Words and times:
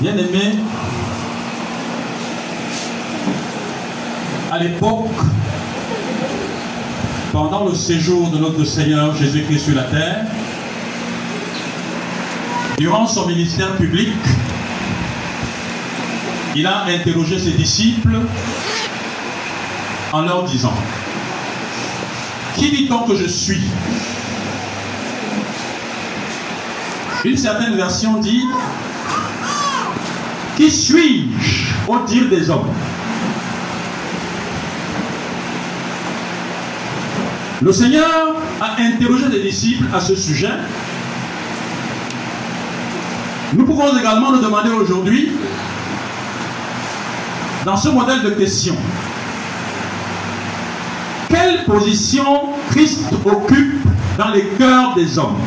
Bien-aimés, 0.00 0.54
à 4.50 4.58
l'époque, 4.58 5.10
pendant 7.32 7.66
le 7.66 7.74
séjour 7.74 8.30
de 8.30 8.38
notre 8.38 8.64
Seigneur 8.64 9.14
Jésus-Christ 9.14 9.66
sur 9.66 9.74
la 9.74 9.82
terre, 9.82 10.24
durant 12.78 13.06
son 13.06 13.26
ministère 13.26 13.76
public, 13.76 14.14
il 16.56 16.66
a 16.66 16.84
interrogé 16.84 17.38
ses 17.38 17.52
disciples 17.52 18.20
en 20.14 20.22
leur 20.22 20.44
disant, 20.44 20.72
qui 22.56 22.70
dit-on 22.70 23.00
que 23.00 23.16
je 23.16 23.26
suis? 23.26 23.64
Une 27.22 27.36
certaine 27.36 27.76
version 27.76 28.14
dit, 28.14 28.44
qui 30.60 30.70
suis-je 30.70 31.90
au 31.90 32.00
dire 32.00 32.28
des 32.28 32.50
hommes 32.50 32.68
Le 37.62 37.72
Seigneur 37.72 38.36
a 38.60 38.76
interrogé 38.78 39.24
les 39.30 39.40
disciples 39.40 39.86
à 39.90 40.00
ce 40.00 40.14
sujet. 40.14 40.52
Nous 43.54 43.64
pouvons 43.64 43.96
également 43.98 44.32
nous 44.32 44.42
demander 44.42 44.68
aujourd'hui, 44.68 45.30
dans 47.64 47.76
ce 47.78 47.88
modèle 47.88 48.22
de 48.22 48.30
question, 48.30 48.76
quelle 51.30 51.64
position 51.64 52.50
Christ 52.70 53.06
occupe 53.24 53.82
dans 54.18 54.28
les 54.28 54.44
cœurs 54.58 54.94
des 54.94 55.18
hommes, 55.18 55.38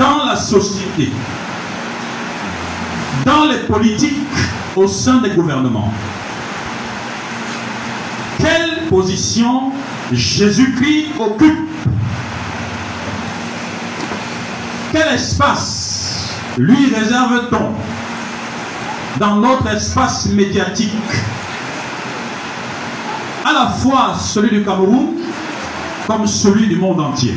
dans 0.00 0.24
la 0.24 0.34
société, 0.34 1.12
dans 3.32 3.46
les 3.46 3.60
politiques 3.60 4.18
au 4.76 4.86
sein 4.86 5.18
des 5.18 5.30
gouvernements 5.30 5.92
Quelle 8.38 8.88
position 8.88 9.72
Jésus-Christ 10.12 11.06
occupe 11.18 11.68
Quel 14.92 15.14
espace 15.14 16.34
lui 16.58 16.94
réserve-t-on 16.94 17.72
dans 19.18 19.36
notre 19.36 19.66
espace 19.68 20.26
médiatique 20.26 20.92
à 23.44 23.52
la 23.52 23.66
fois 23.70 24.14
celui 24.18 24.58
du 24.58 24.62
Cameroun 24.62 25.06
comme 26.06 26.26
celui 26.26 26.66
du 26.66 26.76
monde 26.76 27.00
entier? 27.00 27.34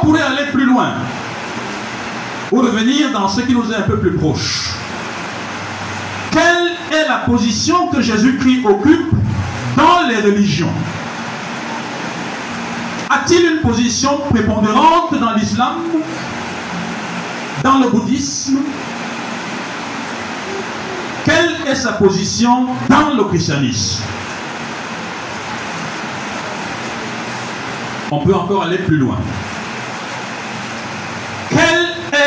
On 0.00 0.06
pourrait 0.06 0.22
aller 0.22 0.50
plus 0.50 0.64
loin 0.64 0.92
ou 2.50 2.60
revenir 2.60 3.12
dans 3.12 3.28
ce 3.28 3.42
qui 3.42 3.52
nous 3.52 3.70
est 3.70 3.76
un 3.76 3.82
peu 3.82 3.98
plus 3.98 4.12
proche. 4.12 4.70
Quelle 6.30 6.72
est 6.90 7.06
la 7.06 7.18
position 7.18 7.88
que 7.88 8.00
Jésus-Christ 8.00 8.64
occupe 8.64 9.10
dans 9.76 10.08
les 10.08 10.16
religions? 10.16 10.72
A-t-il 13.10 13.56
une 13.56 13.60
position 13.60 14.18
prépondérante 14.30 15.18
dans 15.18 15.32
l'islam, 15.34 15.74
dans 17.62 17.78
le 17.78 17.88
bouddhisme? 17.88 18.58
Quelle 21.24 21.68
est 21.68 21.74
sa 21.74 21.92
position 21.92 22.68
dans 22.88 23.14
le 23.16 23.24
christianisme? 23.24 24.02
On 28.10 28.24
peut 28.24 28.34
encore 28.34 28.64
aller 28.64 28.78
plus 28.78 28.96
loin. 28.96 29.18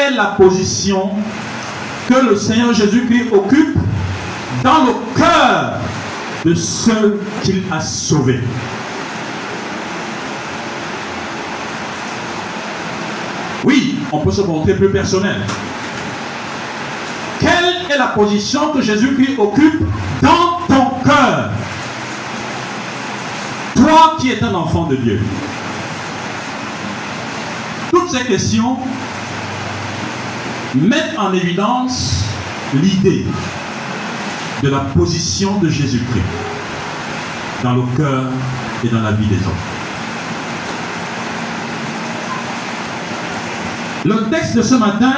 Quelle 0.04 0.16
la 0.18 0.36
position 0.36 1.12
que 2.10 2.26
le 2.26 2.36
Seigneur 2.36 2.74
Jésus-Christ 2.74 3.32
occupe 3.32 3.78
dans 4.62 4.84
le 4.84 4.94
cœur 5.16 5.80
de 6.44 6.54
ceux 6.54 7.22
qu'il 7.42 7.64
a 7.72 7.80
sauvés 7.80 8.42
Oui, 13.64 14.00
on 14.12 14.20
peut 14.20 14.32
se 14.32 14.42
montrer 14.42 14.76
plus 14.76 14.90
personnel 14.90 15.38
est 17.90 17.98
la 17.98 18.08
position 18.08 18.74
que 18.74 18.82
Jésus-Christ 18.82 19.38
occupe 19.38 19.84
dans 20.22 20.60
ton 20.68 20.90
cœur? 21.06 21.50
Toi 23.76 24.18
qui 24.20 24.32
es 24.32 24.44
un 24.44 24.54
enfant 24.54 24.84
de 24.88 24.98
Dieu. 24.98 25.22
Toutes 27.90 28.10
ces 28.10 28.26
questions 28.26 28.78
mettent 30.76 31.18
en 31.18 31.34
évidence 31.34 32.24
l'idée 32.74 33.26
de 34.64 34.70
la 34.70 34.80
position 34.80 35.60
de 35.60 35.70
Jésus-Christ 35.70 36.24
dans 37.64 37.76
le 37.76 37.84
cœur 37.96 38.26
et 38.84 38.90
dans 38.90 39.02
la 39.02 39.12
vie 39.12 39.28
des 39.28 39.36
hommes. 39.36 39.54
Le 44.06 44.30
texte 44.30 44.58
de 44.58 44.62
ce 44.62 44.76
matin 44.76 45.14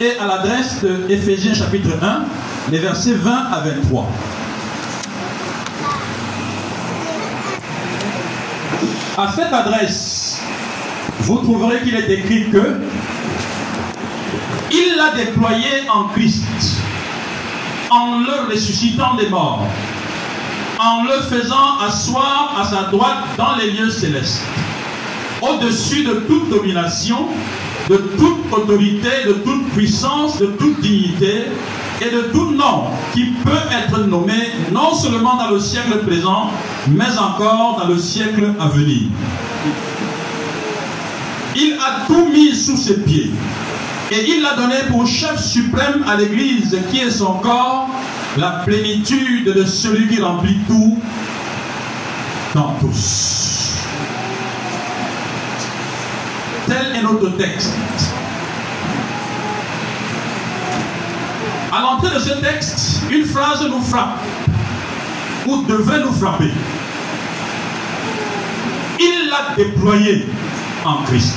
est 0.00 0.18
à 0.18 0.26
l'adresse 0.26 0.82
de 0.82 1.06
Éphésiens 1.08 1.54
chapitre 1.54 1.90
1, 2.00 2.24
les 2.70 2.78
versets 2.78 3.14
20 3.14 3.30
à 3.30 3.60
23. 3.60 4.08
À 9.16 9.32
cette 9.32 9.52
adresse, 9.52 10.13
vous 11.24 11.38
trouverez 11.38 11.80
qu'il 11.80 11.94
est 11.94 12.10
écrit 12.10 12.50
que 12.50 12.80
il 14.70 14.96
l'a 14.96 15.12
déployé 15.12 15.88
en 15.92 16.04
Christ, 16.08 16.44
en 17.90 18.18
le 18.18 18.52
ressuscitant 18.52 19.14
des 19.14 19.28
morts, 19.28 19.66
en 20.78 21.04
le 21.04 21.22
faisant 21.22 21.78
asseoir 21.80 22.56
à 22.60 22.64
sa 22.64 22.82
droite 22.90 23.24
dans 23.38 23.56
les 23.56 23.70
lieux 23.70 23.90
célestes, 23.90 24.42
au-dessus 25.40 26.04
de 26.04 26.14
toute 26.26 26.50
domination, 26.50 27.28
de 27.88 27.96
toute 27.96 28.52
autorité, 28.52 29.08
de 29.26 29.32
toute 29.34 29.70
puissance, 29.70 30.38
de 30.38 30.46
toute 30.46 30.80
dignité 30.80 31.44
et 32.02 32.10
de 32.10 32.22
tout 32.32 32.50
nom 32.50 32.84
qui 33.14 33.26
peut 33.44 33.50
être 33.72 34.00
nommé 34.06 34.50
non 34.72 34.92
seulement 34.94 35.36
dans 35.36 35.50
le 35.50 35.60
siècle 35.60 35.98
présent, 36.06 36.50
mais 36.88 37.16
encore 37.18 37.78
dans 37.80 37.88
le 37.88 37.98
siècle 37.98 38.52
à 38.60 38.68
venir. 38.68 39.08
Il 41.56 41.74
a 41.74 42.06
tout 42.06 42.28
mis 42.32 42.54
sous 42.54 42.76
ses 42.76 43.00
pieds 43.02 43.30
et 44.10 44.24
il 44.28 44.42
l'a 44.42 44.54
donné 44.54 44.76
pour 44.90 45.06
chef 45.06 45.40
suprême 45.40 46.04
à 46.06 46.16
l'Église 46.16 46.76
qui 46.90 47.00
est 47.00 47.10
son 47.10 47.34
corps, 47.34 47.88
la 48.36 48.62
plénitude 48.64 49.44
de 49.44 49.64
celui 49.64 50.08
qui 50.08 50.20
remplit 50.20 50.58
tout 50.66 50.98
dans 52.54 52.74
tous. 52.80 53.78
Tel 56.66 56.96
est 56.96 57.02
notre 57.02 57.36
texte. 57.36 57.74
À 61.72 61.80
l'entrée 61.80 62.14
de 62.14 62.20
ce 62.20 62.34
texte, 62.40 63.02
une 63.10 63.24
phrase 63.24 63.64
nous 63.68 63.80
frappe, 63.80 64.18
ou 65.46 65.62
devait 65.64 66.04
nous 66.04 66.12
frapper. 66.12 66.50
Il 69.00 69.28
l'a 69.28 69.54
déployé 69.56 70.26
en 70.84 71.02
Christ. 71.04 71.36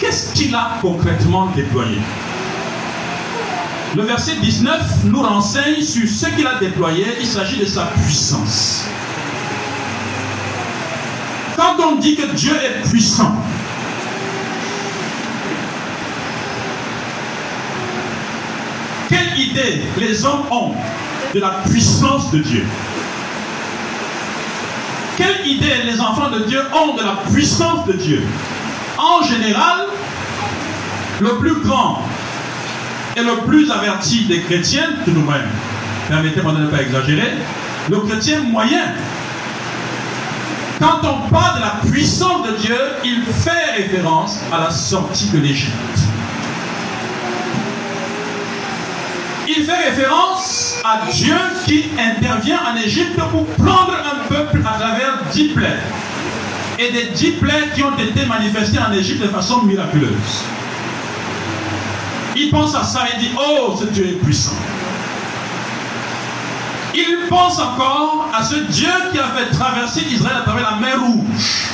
Qu'est-ce 0.00 0.32
qu'il 0.34 0.54
a 0.54 0.78
concrètement 0.80 1.46
déployé? 1.56 1.98
Le 3.96 4.02
verset 4.02 4.36
19 4.42 5.04
nous 5.04 5.22
renseigne 5.22 5.80
sur 5.80 6.06
ce 6.08 6.26
qu'il 6.34 6.46
a 6.46 6.58
déployé. 6.58 7.06
Il 7.18 7.26
s'agit 7.26 7.58
de 7.58 7.64
sa 7.64 7.86
puissance. 7.86 8.84
Quand 11.56 11.76
on 11.82 11.96
dit 11.96 12.14
que 12.14 12.26
Dieu 12.34 12.52
est 12.52 12.86
puissant, 12.86 13.34
quelle 19.08 19.38
idée 19.38 19.82
les 19.96 20.26
hommes 20.26 20.44
ont 20.50 20.74
de 21.32 21.40
la 21.40 21.62
puissance 21.70 22.30
de 22.30 22.40
Dieu? 22.40 22.66
Quelle 25.16 25.46
idée 25.46 25.82
les 25.84 26.00
enfants 26.00 26.30
de 26.30 26.44
Dieu 26.44 26.60
ont 26.74 26.94
de 26.94 27.02
la 27.02 27.18
puissance 27.32 27.86
de 27.86 27.92
Dieu? 27.92 28.22
En 28.98 29.22
général, 29.22 29.86
le 31.20 31.38
plus 31.38 31.60
grand 31.60 32.02
et 33.16 33.22
le 33.22 33.46
plus 33.46 33.70
averti 33.70 34.24
des 34.24 34.42
chrétiens, 34.42 34.88
tout 35.04 35.12
nous-mêmes, 35.12 35.48
permettez-moi 36.08 36.52
de 36.52 36.58
ne 36.58 36.66
pas 36.66 36.82
exagérer, 36.82 37.32
le 37.88 38.00
chrétien 38.00 38.40
moyen 38.40 38.92
quand 40.78 41.00
on 41.04 41.30
parle 41.30 41.56
de 41.56 41.62
la 41.62 41.90
puissance 41.90 42.46
de 42.46 42.56
Dieu, 42.58 42.78
il 43.02 43.22
fait 43.22 43.82
référence 43.82 44.40
à 44.52 44.64
la 44.64 44.70
sortie 44.70 45.30
de 45.30 45.38
l'Égypte. 45.38 45.72
Il 49.48 49.64
fait 49.64 49.88
référence 49.88 50.75
à 50.86 51.10
Dieu 51.10 51.36
qui 51.64 51.86
intervient 51.98 52.60
en 52.72 52.76
Égypte 52.76 53.18
pour 53.30 53.44
prendre 53.46 53.92
un 53.92 54.28
peuple 54.28 54.60
à 54.64 54.78
travers 54.78 55.18
dix 55.32 55.48
plaies. 55.48 55.80
Et 56.78 56.92
des 56.92 57.06
dix 57.14 57.32
plaies 57.32 57.70
qui 57.74 57.82
ont 57.82 57.96
été 57.98 58.24
manifestées 58.26 58.78
en 58.78 58.92
Égypte 58.92 59.22
de 59.22 59.28
façon 59.28 59.62
miraculeuse. 59.62 60.44
Il 62.36 62.50
pense 62.50 62.74
à 62.76 62.84
ça 62.84 63.06
et 63.12 63.18
dit, 63.18 63.30
oh, 63.36 63.76
ce 63.80 63.86
Dieu 63.86 64.06
est 64.06 64.24
puissant. 64.24 64.56
Il 66.94 67.26
pense 67.28 67.58
encore 67.58 68.28
à 68.32 68.42
ce 68.42 68.54
Dieu 68.54 68.92
qui 69.10 69.18
a 69.18 69.24
fait 69.24 69.50
traverser 69.50 70.02
Israël 70.10 70.36
à 70.38 70.42
travers 70.42 70.70
la 70.70 70.76
mer 70.76 71.00
Rouge. 71.00 71.68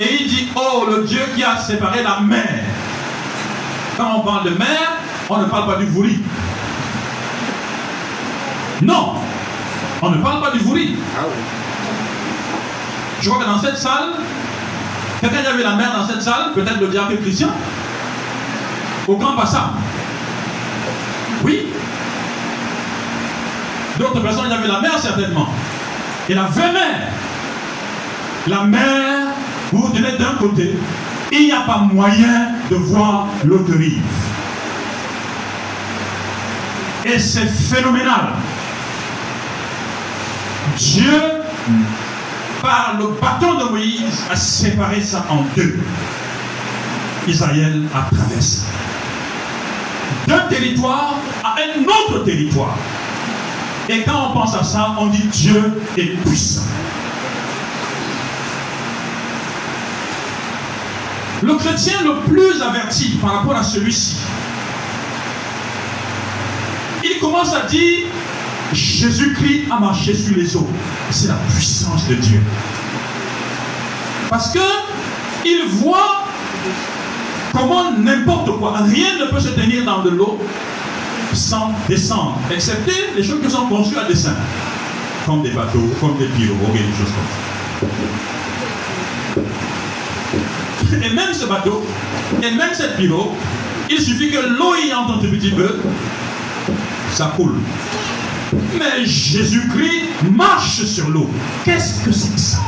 Et 0.00 0.22
il 0.22 0.28
dit, 0.28 0.48
oh, 0.54 0.86
le 0.90 1.04
Dieu 1.04 1.20
qui 1.34 1.42
a 1.42 1.56
séparé 1.56 2.02
la 2.02 2.20
mer. 2.20 2.64
Quand 3.96 4.16
on 4.16 4.20
parle 4.20 4.44
de 4.44 4.58
mer, 4.58 4.92
on 5.28 5.38
ne 5.38 5.44
parle 5.44 5.66
pas 5.66 5.76
du 5.76 5.86
vouri. 5.86 6.18
Non, 8.84 9.14
on 10.02 10.10
ne 10.10 10.18
parle 10.18 10.42
pas 10.42 10.50
du 10.50 10.58
vouri. 10.58 10.96
Ah 11.16 11.22
Je 13.20 13.28
crois 13.28 13.42
que 13.42 13.48
dans 13.48 13.58
cette 13.58 13.78
salle, 13.78 14.10
quelqu'un 15.20 15.40
qui 15.40 15.46
avait 15.46 15.62
la 15.62 15.76
mer 15.76 15.92
dans 15.96 16.06
cette 16.06 16.22
salle, 16.22 16.52
peut-être 16.54 16.80
le 16.80 16.88
diable 16.88 17.18
Christian, 17.20 17.48
au 19.08 19.16
grand 19.16 19.36
passage. 19.36 19.70
Oui. 21.42 21.66
D'autres 23.98 24.20
personnes, 24.20 24.44
il 24.46 24.50
y 24.50 24.54
avait 24.54 24.68
la 24.68 24.80
mer 24.80 24.98
certainement. 24.98 25.48
Et 26.28 26.34
la 26.34 26.44
vraie 26.44 26.72
mer. 26.72 27.08
La 28.46 28.64
mer, 28.64 29.28
vous 29.72 29.82
vous 29.82 29.92
tenez 29.92 30.18
d'un 30.18 30.34
côté, 30.38 30.76
il 31.32 31.46
n'y 31.46 31.52
a 31.52 31.60
pas 31.60 31.78
moyen 31.78 32.48
de 32.70 32.76
voir 32.76 33.26
l'autre 33.44 33.72
rive. 33.72 34.02
Et 37.06 37.18
c'est 37.18 37.46
phénoménal. 37.46 38.32
Dieu, 40.76 41.20
par 42.62 42.96
le 42.98 43.08
bâton 43.20 43.58
de 43.58 43.70
Moïse, 43.70 44.24
a 44.30 44.36
séparé 44.36 45.00
ça 45.00 45.24
en 45.30 45.42
deux. 45.56 45.78
Israël 47.26 47.82
a 47.94 48.14
traversé 48.14 48.62
d'un 50.26 50.40
territoire 50.48 51.14
à 51.42 51.56
un 51.58 51.82
autre 51.82 52.24
territoire. 52.24 52.76
Et 53.88 54.02
quand 54.02 54.30
on 54.30 54.32
pense 54.32 54.54
à 54.54 54.62
ça, 54.62 54.94
on 54.98 55.06
dit 55.06 55.26
Dieu 55.28 55.80
est 55.96 56.16
puissant. 56.24 56.62
Le 61.42 61.54
chrétien 61.56 62.02
le 62.02 62.20
plus 62.20 62.62
averti 62.62 63.18
par 63.20 63.34
rapport 63.34 63.56
à 63.56 63.62
celui-ci, 63.62 64.16
il 67.02 67.18
commence 67.20 67.54
à 67.54 67.66
dire 67.66 68.06
Jésus-Christ 68.74 69.64
a 69.70 69.78
marché 69.78 70.14
sur 70.14 70.36
les 70.36 70.56
eaux. 70.56 70.68
C'est 71.10 71.28
la 71.28 71.38
puissance 71.54 72.06
de 72.08 72.14
Dieu. 72.14 72.42
Parce 74.28 74.52
que 74.52 74.58
il 75.44 75.62
voit 75.68 76.24
comment 77.52 77.92
n'importe 77.92 78.58
quoi, 78.58 78.78
rien 78.78 79.18
ne 79.20 79.26
peut 79.30 79.40
se 79.40 79.48
tenir 79.48 79.84
dans 79.84 80.02
de 80.02 80.10
l'eau 80.10 80.38
sans 81.32 81.72
descendre, 81.88 82.38
excepté 82.52 82.92
les 83.16 83.22
choses 83.22 83.40
qui 83.42 83.50
sont 83.50 83.66
conçues 83.66 83.98
à 83.98 84.04
dessin, 84.04 84.34
comme 85.26 85.42
des 85.42 85.50
bateaux, 85.50 85.90
comme 86.00 86.16
des 86.18 86.26
pirogues 86.26 86.76
et 86.76 86.78
des 86.78 86.96
choses 86.96 87.12
comme 87.14 87.88
ça. 90.92 91.06
Et 91.06 91.10
même 91.10 91.32
ce 91.32 91.46
bateau, 91.46 91.84
et 92.42 92.50
même 92.52 92.72
cette 92.72 92.96
pirogue, 92.96 93.32
il 93.90 94.00
suffit 94.00 94.30
que 94.30 94.38
l'eau 94.38 94.74
y 94.76 94.94
entre 94.94 95.14
un 95.14 95.18
petit 95.18 95.50
peu, 95.50 95.80
ça 97.12 97.32
coule. 97.36 97.56
Mais 98.78 99.04
Jésus-Christ 99.04 100.30
marche 100.32 100.84
sur 100.84 101.08
l'eau. 101.10 101.30
Qu'est-ce 101.64 102.04
que 102.04 102.12
c'est 102.12 102.32
que 102.32 102.40
ça? 102.40 102.58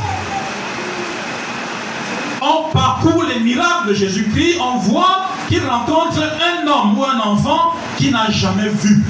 On 2.41 2.71
parcourt 2.71 3.23
les 3.23 3.39
miracles 3.39 3.89
de 3.89 3.93
Jésus-Christ, 3.93 4.59
on 4.61 4.77
voit 4.77 5.25
qu'il 5.49 5.65
rencontre 5.65 6.21
un 6.21 6.67
homme 6.67 6.97
ou 6.97 7.03
un 7.03 7.19
enfant 7.19 7.73
qu'il 7.97 8.11
n'a 8.11 8.29
jamais 8.29 8.69
vu. 8.69 9.03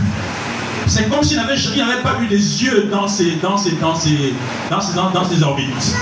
C'est 0.87 1.09
comme 1.09 1.23
s'il 1.23 1.37
n'avait 1.37 2.01
pas 2.01 2.15
eu 2.21 2.27
les 2.27 2.63
yeux 2.63 2.87
dans 2.89 3.07
ses, 3.07 3.31
dans 3.41 3.55
dans 3.55 4.93
dans 4.95 5.09
dans 5.09 5.25
ses 5.29 5.43
orbites. 5.43 5.95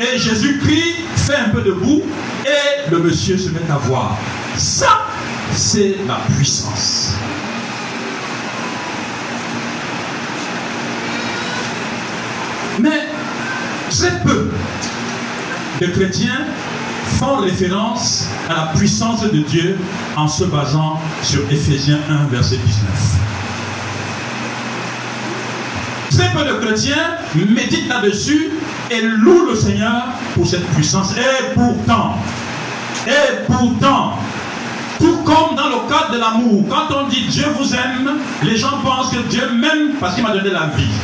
Et 0.00 0.18
Jésus-Christ 0.18 0.96
fait 1.14 1.36
un 1.36 1.48
peu 1.50 1.60
de 1.62 1.72
boue 1.72 2.02
et 2.44 2.90
le 2.90 2.98
monsieur 2.98 3.38
se 3.38 3.50
met 3.50 3.60
à 3.70 3.76
voir. 3.76 4.16
Ça, 4.56 5.02
c'est 5.52 5.96
la 6.08 6.20
puissance. 6.34 7.14
Mais 12.80 13.06
très 13.90 14.20
peu 14.20 14.50
de 15.80 15.86
chrétiens 15.86 16.46
font 17.18 17.36
référence 17.36 18.28
à 18.48 18.54
la 18.54 18.66
puissance 18.76 19.22
de 19.22 19.38
Dieu 19.38 19.76
en 20.16 20.28
se 20.28 20.44
basant 20.44 21.00
sur 21.22 21.40
Ephésiens 21.50 21.98
1, 22.08 22.28
verset 22.28 22.56
19. 22.56 22.90
Très 26.10 26.30
peu 26.30 26.48
de 26.48 26.64
chrétiens 26.64 27.16
méditent 27.34 27.88
là-dessus 27.88 28.50
et 28.90 29.02
louent 29.02 29.46
le 29.46 29.56
Seigneur 29.56 30.04
pour 30.34 30.46
cette 30.46 30.66
puissance. 30.68 31.14
Et 31.16 31.54
pourtant, 31.54 32.16
et 33.06 33.44
pourtant, 33.46 34.18
tout 35.00 35.16
comme 35.24 35.56
dans 35.56 35.68
le 35.68 35.88
cadre 35.88 36.12
de 36.12 36.18
l'amour, 36.18 36.64
quand 36.68 36.94
on 36.94 37.08
dit 37.08 37.26
Dieu 37.28 37.46
vous 37.58 37.74
aime, 37.74 38.18
les 38.44 38.56
gens 38.56 38.78
pensent 38.84 39.10
que 39.10 39.28
Dieu 39.28 39.50
m'aime 39.52 39.94
parce 39.98 40.14
qu'il 40.14 40.22
m'a 40.22 40.32
donné 40.32 40.50
la 40.50 40.66
vie. 40.76 40.94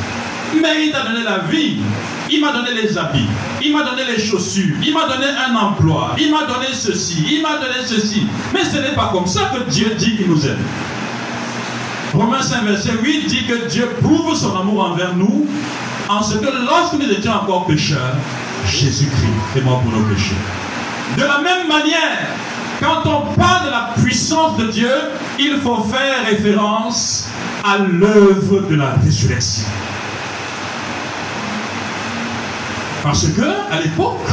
Mais 0.63 0.87
il 0.87 0.93
t'a 0.93 1.03
donné 1.03 1.25
la 1.25 1.39
vie. 1.51 1.79
Il 2.31 2.41
m'a 2.41 2.53
donné 2.53 2.75
les 2.83 2.99
habits. 2.99 3.27
Il 3.63 3.73
m'a 3.73 3.85
donné 3.85 4.05
les 4.05 4.23
chaussures. 4.23 4.77
Il 4.83 4.93
m'a 4.93 5.07
donné 5.07 5.27
un 5.27 5.55
emploi. 5.55 6.17
Il 6.19 6.31
m'a 6.31 6.45
donné 6.45 6.67
ceci. 6.73 7.25
Il 7.31 7.43
m'a 7.43 7.57
donné 7.57 7.85
ceci. 7.85 8.27
Mais 8.53 8.65
ce 8.65 8.77
n'est 8.79 8.95
pas 8.95 9.11
comme 9.13 9.27
ça 9.27 9.53
que 9.55 9.71
Dieu 9.71 9.95
dit 9.97 10.17
qu'il 10.17 10.29
nous 10.29 10.47
aime. 10.47 10.59
Romains 12.13 12.43
5, 12.43 12.65
verset 12.65 12.93
8 13.03 13.27
dit 13.27 13.47
que 13.47 13.69
Dieu 13.69 13.89
prouve 14.03 14.35
son 14.35 14.57
amour 14.57 14.91
envers 14.91 15.15
nous 15.15 15.47
en 16.09 16.23
ce 16.23 16.39
que 16.39 16.47
lorsque 16.65 16.95
nous 16.95 17.11
étions 17.11 17.33
encore 17.33 17.67
pécheurs, 17.67 18.15
Jésus-Christ 18.67 19.57
est 19.57 19.61
mort 19.61 19.81
pour 19.83 19.93
nos 19.93 20.05
péchés. 20.07 20.35
De 21.17 21.23
la 21.23 21.41
même 21.41 21.69
manière, 21.69 22.29
quand 22.81 23.03
on 23.07 23.35
parle 23.35 23.67
de 23.67 23.71
la 23.71 23.91
puissance 24.03 24.57
de 24.57 24.67
Dieu, 24.69 24.91
il 25.39 25.59
faut 25.63 25.83
faire 25.85 26.27
référence 26.27 27.29
à 27.65 27.79
l'œuvre 27.79 28.61
de 28.69 28.75
la 28.77 28.95
résurrection. 29.03 29.65
Parce 33.07 33.29
que, 33.29 33.73
à 33.73 33.81
l'époque, 33.81 34.27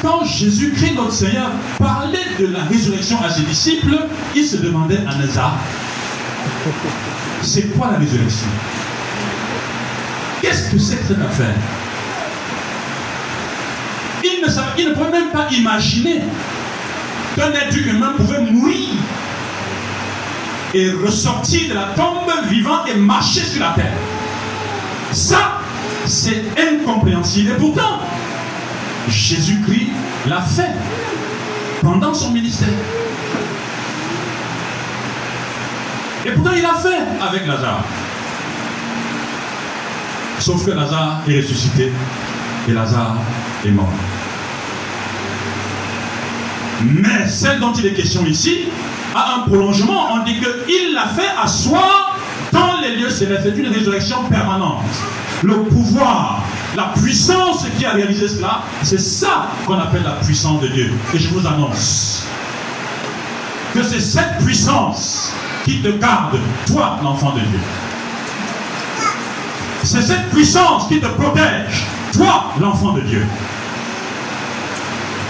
quand 0.00 0.24
Jésus-Christ, 0.24 0.94
notre 0.96 1.12
Seigneur, 1.12 1.50
parlait 1.78 2.34
de 2.38 2.46
la 2.46 2.60
résurrection 2.60 3.18
à 3.22 3.28
ses 3.28 3.42
disciples, 3.42 3.94
il 4.34 4.42
se 4.42 4.56
demandait 4.56 5.00
à 5.06 5.16
Nazareth, 5.16 5.58
c'est 7.42 7.76
quoi 7.76 7.90
la 7.92 7.98
résurrection? 7.98 8.46
Qu'est-ce 10.40 10.70
que 10.70 10.78
c'est 10.78 10.96
que 10.96 11.08
cette 11.08 11.20
affaire? 11.20 11.54
Il 14.24 14.46
ne, 14.46 14.48
il 14.78 14.88
ne 14.88 14.94
pouvait 14.94 15.10
même 15.10 15.28
pas 15.30 15.48
imaginer 15.50 16.22
qu'un 17.36 17.52
être 17.52 17.76
humain 17.76 18.14
pouvait 18.16 18.40
mourir 18.40 18.94
et 20.72 20.90
ressortir 21.04 21.68
de 21.68 21.74
la 21.74 21.88
tombe 21.94 22.32
vivant 22.48 22.86
et 22.86 22.94
marcher 22.94 23.42
sur 23.42 23.60
la 23.60 23.74
terre. 23.74 23.92
Ça, 25.12 25.59
c'est 26.06 26.44
incompréhensible. 26.58 27.52
Et 27.52 27.54
pourtant, 27.54 28.00
Jésus-Christ 29.08 29.88
l'a 30.28 30.40
fait 30.40 30.70
pendant 31.82 32.14
son 32.14 32.30
ministère. 32.30 32.68
Et 36.26 36.32
pourtant, 36.32 36.50
il 36.54 36.62
l'a 36.62 36.74
fait 36.74 37.02
avec 37.26 37.46
Lazare. 37.46 37.84
Sauf 40.38 40.64
que 40.64 40.70
Lazare 40.70 41.22
est 41.28 41.36
ressuscité 41.36 41.92
et 42.68 42.72
Lazare 42.72 43.16
est 43.64 43.70
mort. 43.70 43.92
Mais 46.82 47.28
celle 47.28 47.60
dont 47.60 47.72
il 47.74 47.86
est 47.86 47.92
question 47.92 48.24
ici 48.24 48.68
a 49.14 49.36
un 49.36 49.40
prolongement. 49.40 50.12
On 50.12 50.24
dit 50.24 50.38
qu'il 50.38 50.94
l'a 50.94 51.08
fait 51.08 51.30
asseoir 51.42 52.09
les 52.80 52.96
lieux 52.96 53.10
célestes. 53.10 53.42
C'est 53.44 53.60
une 53.60 53.72
résurrection 53.72 54.24
permanente. 54.24 54.84
Le 55.42 55.62
pouvoir, 55.62 56.42
la 56.76 56.92
puissance 57.00 57.66
qui 57.78 57.86
a 57.86 57.92
réalisé 57.92 58.28
cela, 58.28 58.62
c'est 58.82 59.00
ça 59.00 59.48
qu'on 59.66 59.78
appelle 59.78 60.02
la 60.02 60.16
puissance 60.24 60.60
de 60.60 60.68
Dieu. 60.68 60.92
Et 61.14 61.18
je 61.18 61.28
vous 61.28 61.46
annonce 61.46 62.26
que 63.72 63.82
c'est 63.82 64.00
cette 64.00 64.38
puissance 64.44 65.32
qui 65.64 65.80
te 65.80 65.88
garde, 65.88 66.38
toi, 66.66 66.98
l'enfant 67.02 67.32
de 67.32 67.40
Dieu. 67.40 67.60
C'est 69.82 70.02
cette 70.02 70.28
puissance 70.30 70.88
qui 70.88 71.00
te 71.00 71.06
protège, 71.06 71.86
toi, 72.12 72.52
l'enfant 72.60 72.92
de 72.92 73.00
Dieu. 73.00 73.26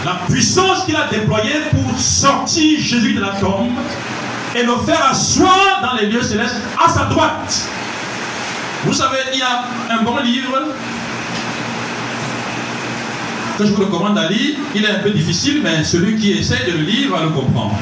La 0.05 0.15
puissance 0.29 0.85
qu'il 0.85 0.97
a 0.97 1.09
déployée 1.09 1.61
pour 1.71 1.99
sortir 1.99 2.81
Jésus 2.81 3.15
de 3.15 3.21
la 3.21 3.31
tombe 3.33 3.73
et 4.61 4.67
le 4.67 4.77
faire 4.85 5.05
asseoir 5.11 5.81
dans 5.83 5.99
les 6.01 6.07
lieux 6.07 6.23
célestes 6.23 6.57
à 6.79 6.89
sa 6.89 7.05
droite. 7.05 7.69
Vous 8.85 8.93
savez, 8.93 9.19
il 9.33 9.39
y 9.39 9.43
a 9.43 9.65
un 9.91 10.03
bon 10.03 10.19
livre 10.19 10.59
que 13.59 13.67
je 13.67 13.73
vous 13.73 13.83
recommande 13.85 14.19
à 14.19 14.29
lire. 14.29 14.57
Il 14.75 14.85
est 14.85 14.91
un 14.91 15.01
peu 15.01 15.11
difficile, 15.11 15.61
mais 15.63 15.85
celui 15.85 16.17
qui 16.17 16.33
essaie 16.33 16.65
de 16.67 16.73
le 16.73 16.85
lire 16.85 17.11
va 17.11 17.23
le 17.23 17.31
comprendre. 17.31 17.77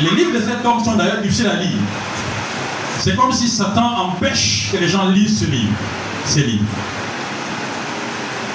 Les 0.00 0.10
livres 0.10 0.32
de 0.34 0.40
cet 0.40 0.64
homme 0.64 0.84
sont 0.84 0.96
d'ailleurs 0.96 1.22
difficiles 1.22 1.48
à 1.48 1.56
lire. 1.56 1.78
C'est 2.98 3.16
comme 3.16 3.32
si 3.32 3.48
Satan 3.48 3.98
empêche 3.98 4.68
que 4.72 4.78
les 4.78 4.88
gens 4.88 5.08
lisent 5.08 5.40
ce 5.40 5.46
livre, 5.46 5.72
ces 6.24 6.42
livres. 6.42 6.64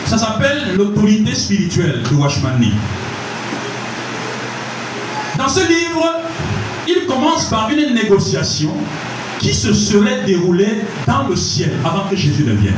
Ça 0.05 0.17
s'appelle 0.17 0.75
l'autorité 0.75 1.33
spirituelle 1.33 2.03
de 2.03 2.15
Watchman 2.15 2.57
Nee. 2.60 2.74
Dans 5.38 5.48
ce 5.48 5.62
livre, 5.67 6.20
il 6.95 7.05
commence 7.05 7.45
par 7.45 7.69
une 7.69 7.93
négociation 7.93 8.74
qui 9.39 9.53
se 9.53 9.74
serait 9.74 10.21
déroulée 10.25 10.81
dans 11.07 11.27
le 11.27 11.36
ciel 11.36 11.71
avant 11.83 12.07
que 12.10 12.15
Jésus 12.15 12.43
ne 12.43 12.53
vienne. 12.53 12.75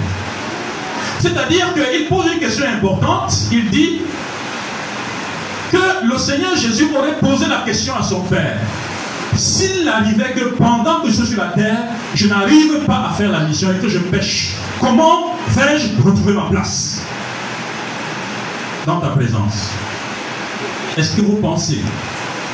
C'est-à-dire 1.19 1.73
qu'il 1.73 2.07
pose 2.07 2.25
une 2.33 2.39
question 2.39 2.65
importante. 2.67 3.33
Il 3.51 3.69
dit 3.69 4.01
que 5.71 6.05
le 6.05 6.17
Seigneur 6.17 6.55
Jésus 6.55 6.87
aurait 6.97 7.17
posé 7.19 7.47
la 7.47 7.61
question 7.65 7.95
à 7.95 8.03
son 8.03 8.21
Père. 8.21 8.59
S'il 9.35 9.87
arrivait 9.87 10.33
que 10.33 10.55
pendant 10.55 11.01
que 11.01 11.09
je 11.09 11.13
suis 11.15 11.27
sur 11.27 11.37
la 11.37 11.49
terre, 11.49 11.77
je 12.13 12.27
n'arrive 12.27 12.85
pas 12.85 13.09
à 13.09 13.13
faire 13.13 13.31
la 13.31 13.39
mission 13.41 13.69
et 13.71 13.81
que 13.81 13.89
je 13.89 13.99
pêche, 13.99 14.51
comment 14.79 15.35
vais-je 15.49 16.01
retrouver 16.05 16.33
ma 16.33 16.49
place 16.49 17.01
dans 18.85 18.99
ta 18.99 19.07
présence? 19.07 19.71
Est-ce 20.97 21.15
que 21.15 21.21
vous 21.21 21.37
pensez 21.37 21.79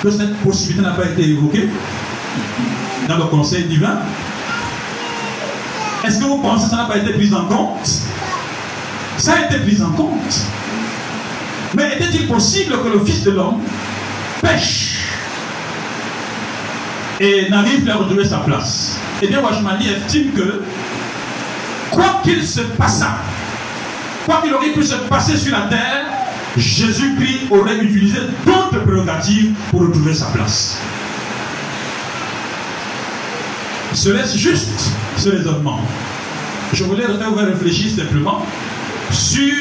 que 0.01 0.11
cette 0.11 0.35
possibilité 0.37 0.81
n'a 0.81 0.93
pas 0.93 1.05
été 1.05 1.29
évoquée 1.29 1.69
dans 3.07 3.17
le 3.17 3.23
conseil 3.25 3.63
divin. 3.63 3.97
Est-ce 6.05 6.19
que 6.19 6.23
vous 6.23 6.37
pensez 6.37 6.65
que 6.65 6.69
ça 6.69 6.77
n'a 6.77 6.85
pas 6.85 6.97
été 6.97 7.13
pris 7.13 7.33
en 7.33 7.45
compte? 7.45 7.89
Ça 9.17 9.33
a 9.33 9.45
été 9.45 9.59
pris 9.59 9.81
en 9.81 9.91
compte. 9.91 10.45
Mais 11.75 11.97
était-il 11.97 12.27
possible 12.27 12.75
que 12.81 12.87
le 12.87 13.05
Fils 13.05 13.23
de 13.23 13.31
l'homme 13.31 13.61
pêche 14.41 14.99
et 17.19 17.49
n'arrive 17.49 17.81
plus 17.81 17.91
à 17.91 17.97
retrouver 17.97 18.25
sa 18.25 18.37
place? 18.37 18.97
Eh 19.21 19.27
bien, 19.27 19.41
Washmani 19.41 19.89
estime 19.89 20.31
que, 20.31 20.63
quoi 21.91 22.21
qu'il 22.23 22.45
se 22.45 22.61
passât, 22.61 23.17
quoi 24.25 24.41
qu'il 24.41 24.53
aurait 24.53 24.71
pu 24.71 24.83
se 24.83 24.95
passer 24.95 25.37
sur 25.37 25.51
la 25.51 25.67
terre, 25.67 26.05
Jésus-Christ 26.59 27.51
aurait 27.51 27.77
utilisé 27.77 28.19
d'autres 28.45 28.83
prérogatives 28.83 29.53
pour 29.71 29.81
retrouver 29.81 30.13
sa 30.13 30.27
place. 30.27 30.77
Se 33.93 34.09
laisse 34.09 34.35
juste 34.35 34.91
ce 35.17 35.29
raisonnement. 35.29 35.79
Je 36.73 36.83
voulais 36.83 37.05
faire 37.05 37.35
réfléchir 37.35 37.91
simplement 37.95 38.45
sur 39.11 39.53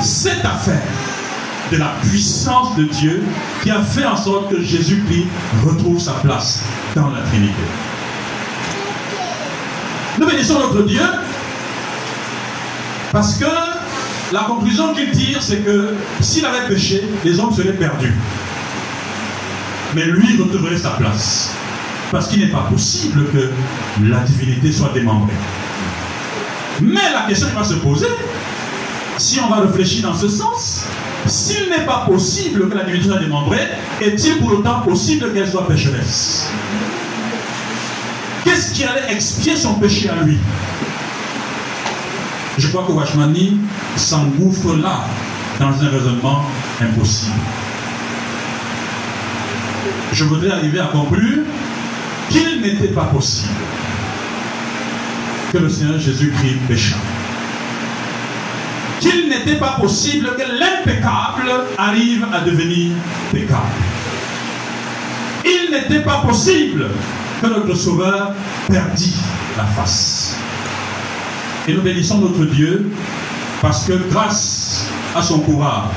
cette 0.00 0.44
affaire 0.44 0.82
de 1.70 1.76
la 1.78 1.94
puissance 2.02 2.76
de 2.76 2.84
Dieu 2.84 3.22
qui 3.62 3.70
a 3.70 3.80
fait 3.80 4.04
en 4.04 4.16
sorte 4.16 4.50
que 4.50 4.60
Jésus-Christ 4.60 5.26
retrouve 5.64 5.98
sa 5.98 6.12
place 6.14 6.62
dans 6.94 7.10
la 7.10 7.22
Trinité. 7.22 7.54
Nous 10.18 10.26
bénissons 10.26 10.58
notre 10.58 10.82
Dieu 10.82 11.02
parce 13.12 13.36
que 13.36 13.46
la 14.32 14.44
conclusion 14.44 14.94
qu'il 14.94 15.10
tire, 15.10 15.42
c'est 15.42 15.58
que 15.58 15.94
s'il 16.20 16.44
avait 16.46 16.66
péché, 16.66 17.02
les 17.24 17.38
hommes 17.38 17.52
seraient 17.52 17.74
perdus. 17.74 18.14
Mais 19.94 20.06
lui 20.06 20.40
retrouverait 20.42 20.78
sa 20.78 20.90
place. 20.90 21.50
Parce 22.10 22.28
qu'il 22.28 22.40
n'est 22.40 22.50
pas 22.50 22.66
possible 22.70 23.26
que 23.30 23.50
la 24.02 24.20
divinité 24.20 24.72
soit 24.72 24.90
démembrée. 24.94 25.32
Mais 26.80 27.12
la 27.12 27.22
question 27.28 27.48
qui 27.48 27.54
va 27.54 27.64
se 27.64 27.74
poser, 27.74 28.08
si 29.18 29.38
on 29.40 29.48
va 29.48 29.60
réfléchir 29.60 30.08
dans 30.08 30.16
ce 30.16 30.28
sens, 30.28 30.84
s'il 31.26 31.68
n'est 31.70 31.84
pas 31.84 32.06
possible 32.06 32.68
que 32.68 32.74
la 32.74 32.84
divinité 32.84 33.10
soit 33.10 33.20
démembrée, 33.20 33.68
est-il 34.00 34.38
pour 34.38 34.58
autant 34.58 34.80
possible 34.80 35.32
qu'elle 35.32 35.48
soit 35.48 35.68
pécheresse? 35.68 36.48
Qu'est-ce 38.44 38.74
qui 38.74 38.84
allait 38.84 39.12
expier 39.12 39.56
son 39.56 39.74
péché 39.74 40.08
à 40.08 40.22
lui? 40.22 40.38
Je 42.58 42.68
crois 42.68 42.84
que 42.86 42.92
Wachmani 42.92 43.58
s'engouffre 43.96 44.76
là 44.76 45.06
dans 45.58 45.82
un 45.82 45.88
raisonnement 45.88 46.44
impossible. 46.80 47.32
Je 50.12 50.24
voudrais 50.24 50.50
arriver 50.50 50.80
à 50.80 50.86
conclure 50.86 51.44
qu'il 52.28 52.60
n'était 52.60 52.92
pas 52.92 53.04
possible 53.04 53.48
que 55.52 55.58
le 55.58 55.68
Seigneur 55.68 55.98
Jésus-Christ 55.98 56.58
pécha 56.68 56.96
qu'il 59.02 59.28
n'était 59.28 59.56
pas 59.56 59.76
possible 59.80 60.30
que 60.36 60.42
l'impeccable 60.42 61.50
arrive 61.76 62.24
à 62.32 62.40
devenir 62.40 62.92
pécable. 63.32 63.60
Il 65.44 65.72
n'était 65.72 66.02
pas 66.02 66.18
possible 66.18 66.88
que 67.40 67.46
notre 67.48 67.74
Sauveur 67.74 68.32
perdit 68.68 69.16
la 69.56 69.64
face. 69.64 70.21
Et 71.68 71.74
nous 71.74 71.82
bénissons 71.82 72.18
notre 72.18 72.44
Dieu 72.46 72.90
parce 73.60 73.84
que 73.84 73.92
grâce 74.10 74.86
à 75.14 75.22
son 75.22 75.40
courage, 75.40 75.90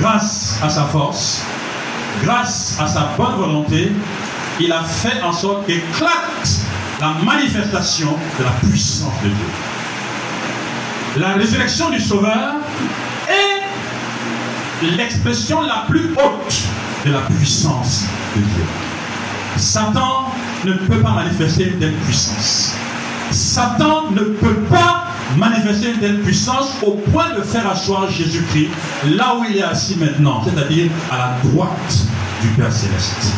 grâce 0.00 0.58
à 0.62 0.68
sa 0.68 0.84
force, 0.84 1.42
grâce 2.24 2.76
à 2.80 2.86
sa 2.86 3.10
bonne 3.16 3.36
volonté, 3.36 3.92
il 4.60 4.72
a 4.72 4.82
fait 4.82 5.22
en 5.22 5.32
sorte 5.32 5.66
qu'éclate 5.66 6.60
la 7.00 7.14
manifestation 7.24 8.16
de 8.38 8.44
la 8.44 8.50
puissance 8.68 9.12
de 9.22 9.28
Dieu 9.28 9.66
la 11.18 11.32
résurrection 11.32 11.90
du 11.90 12.00
Sauveur 12.00 12.54
est 13.28 14.90
l'expression 14.96 15.62
la 15.62 15.84
plus 15.88 16.10
haute 16.12 16.62
de 17.06 17.12
la 17.12 17.20
puissance 17.20 18.04
de 18.34 18.40
Dieu. 18.40 18.64
Satan 19.56 20.32
ne 20.64 20.74
peut 20.74 21.00
pas 21.00 21.12
manifester 21.12 21.72
une 21.80 21.92
puissance. 22.04 22.74
Satan 23.30 24.10
ne 24.10 24.20
peut 24.20 24.60
pas 24.70 25.06
manifester 25.36 25.90
une 25.90 25.98
telle 25.98 26.20
puissance 26.20 26.76
au 26.82 26.92
point 26.92 27.34
de 27.36 27.42
faire 27.42 27.68
asseoir 27.68 28.10
Jésus-Christ 28.10 28.68
là 29.16 29.36
où 29.38 29.44
il 29.48 29.56
est 29.58 29.62
assis 29.62 29.96
maintenant, 29.98 30.42
c'est-à-dire 30.44 30.90
à 31.10 31.18
la 31.18 31.50
droite 31.50 31.96
du 32.42 32.48
Père 32.48 32.72
céleste. 32.72 33.32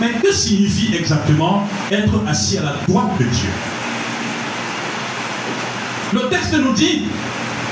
Mais 0.00 0.10
que 0.22 0.32
signifie 0.32 0.94
exactement 0.96 1.66
être 1.90 2.20
assis 2.26 2.58
à 2.58 2.62
la 2.62 2.74
droite 2.88 3.18
de 3.18 3.24
Dieu? 3.24 3.50
Le 6.12 6.28
texte 6.28 6.54
nous 6.54 6.72
dit 6.72 7.02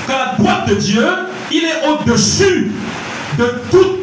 qu'à 0.06 0.18
la 0.18 0.34
droite 0.38 0.68
de 0.68 0.74
Dieu, 0.74 1.06
il 1.50 1.64
est 1.64 1.88
au-dessus 1.88 2.72
de 3.38 3.54
toute 3.70 4.02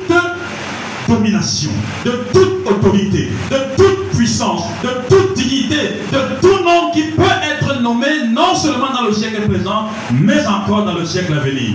domination, 1.08 1.72
de 2.06 2.12
toute 2.32 2.68
autorité, 2.68 3.32
de 3.50 3.58
toute 3.76 4.10
puissance, 4.12 4.64
de 4.84 4.90
toute 5.10 5.36
dignité, 5.36 6.02
de 6.12 6.40
tout 6.40 6.64
nom 6.64 6.92
qui 6.94 7.04
peut 7.04 7.24
être 7.24 7.49
non 7.96 8.56
seulement 8.56 8.92
dans 8.94 9.04
le 9.04 9.14
siècle 9.14 9.48
présent, 9.48 9.90
mais 10.12 10.46
encore 10.46 10.86
dans 10.86 10.94
le 10.94 11.06
siècle 11.06 11.34
à 11.34 11.40
venir. 11.40 11.74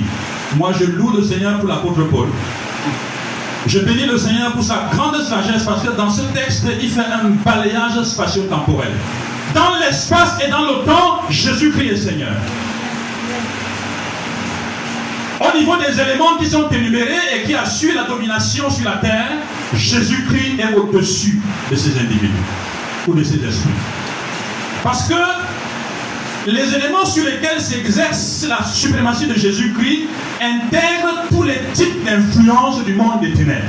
Moi, 0.56 0.72
je 0.78 0.84
loue 0.84 1.10
le 1.16 1.22
Seigneur 1.22 1.58
pour 1.58 1.68
l'apôtre 1.68 2.02
Paul. 2.10 2.28
Je 3.66 3.78
bénis 3.80 4.06
le 4.06 4.18
Seigneur 4.18 4.52
pour 4.52 4.62
sa 4.62 4.90
grande 4.92 5.16
sagesse 5.22 5.64
parce 5.64 5.82
que 5.82 5.90
dans 5.96 6.10
ce 6.10 6.22
texte, 6.34 6.66
il 6.80 6.90
fait 6.90 7.00
un 7.00 7.30
balayage 7.44 8.02
spatio-temporel. 8.02 8.92
Dans 9.54 9.76
l'espace 9.80 10.38
et 10.46 10.50
dans 10.50 10.62
le 10.62 10.84
temps, 10.84 11.22
Jésus-Christ 11.30 11.90
est 11.90 11.96
Seigneur. 11.96 12.34
Au 15.40 15.58
niveau 15.58 15.76
des 15.76 16.00
éléments 16.00 16.36
qui 16.38 16.46
sont 16.46 16.68
énumérés 16.70 17.36
et 17.36 17.42
qui 17.44 17.54
assurent 17.54 17.94
la 17.94 18.04
domination 18.04 18.70
sur 18.70 18.84
la 18.84 18.96
terre, 18.96 19.32
Jésus-Christ 19.72 20.60
est 20.60 20.74
au-dessus 20.74 21.40
de 21.70 21.76
ces 21.76 21.98
individus 21.98 22.30
ou 23.06 23.14
de 23.14 23.24
ces 23.24 23.36
esprits. 23.36 23.70
Parce 24.82 25.08
que 25.08 25.14
les 26.46 26.74
éléments 26.74 27.06
sur 27.06 27.24
lesquels 27.24 27.60
s'exerce 27.60 28.46
la 28.48 28.64
suprématie 28.64 29.26
de 29.26 29.34
Jésus-Christ 29.34 30.02
intègrent 30.40 31.24
tous 31.30 31.42
les 31.42 31.60
types 31.72 32.04
d'influence 32.04 32.84
du 32.84 32.94
monde 32.94 33.20
des 33.22 33.32
ténèbres. 33.32 33.64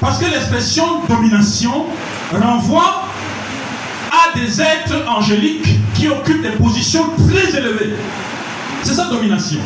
Parce 0.00 0.18
que 0.18 0.26
l'expression 0.26 1.02
domination 1.08 1.86
renvoie 2.32 3.04
à 4.10 4.38
des 4.38 4.60
êtres 4.60 5.04
angéliques 5.08 5.78
qui 5.94 6.08
occupent 6.08 6.42
des 6.42 6.56
positions 6.56 7.04
très 7.28 7.56
élevées. 7.56 7.94
C'est 8.82 8.94
ça 8.94 9.04
domination. 9.10 9.60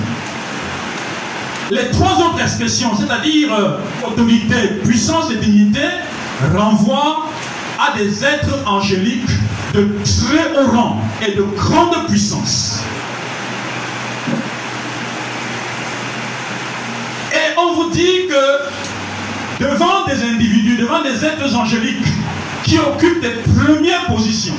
Les 1.71 1.90
trois 1.90 2.18
autres 2.18 2.40
expressions, 2.40 2.90
c'est-à-dire 2.97 3.54
euh, 3.54 3.78
autorité, 4.06 4.80
puissance 4.85 5.30
et 5.30 5.37
dignité, 5.37 5.80
renvoient 6.54 7.28
à 7.82 7.96
des 7.96 8.24
êtres 8.24 8.58
angéliques 8.66 9.30
de 9.74 9.88
très 10.04 10.52
haut 10.56 10.70
rang 10.70 11.00
et 11.26 11.32
de 11.32 11.42
grande 11.42 12.06
puissance. 12.06 12.82
Et 17.32 17.58
on 17.58 17.74
vous 17.74 17.90
dit 17.90 18.28
que 18.28 19.64
devant 19.64 20.06
des 20.06 20.22
individus, 20.22 20.76
devant 20.76 21.02
des 21.02 21.24
êtres 21.24 21.56
angéliques 21.56 22.06
qui 22.62 22.78
occupent 22.78 23.20
des 23.20 23.34
premières 23.60 24.06
positions, 24.06 24.54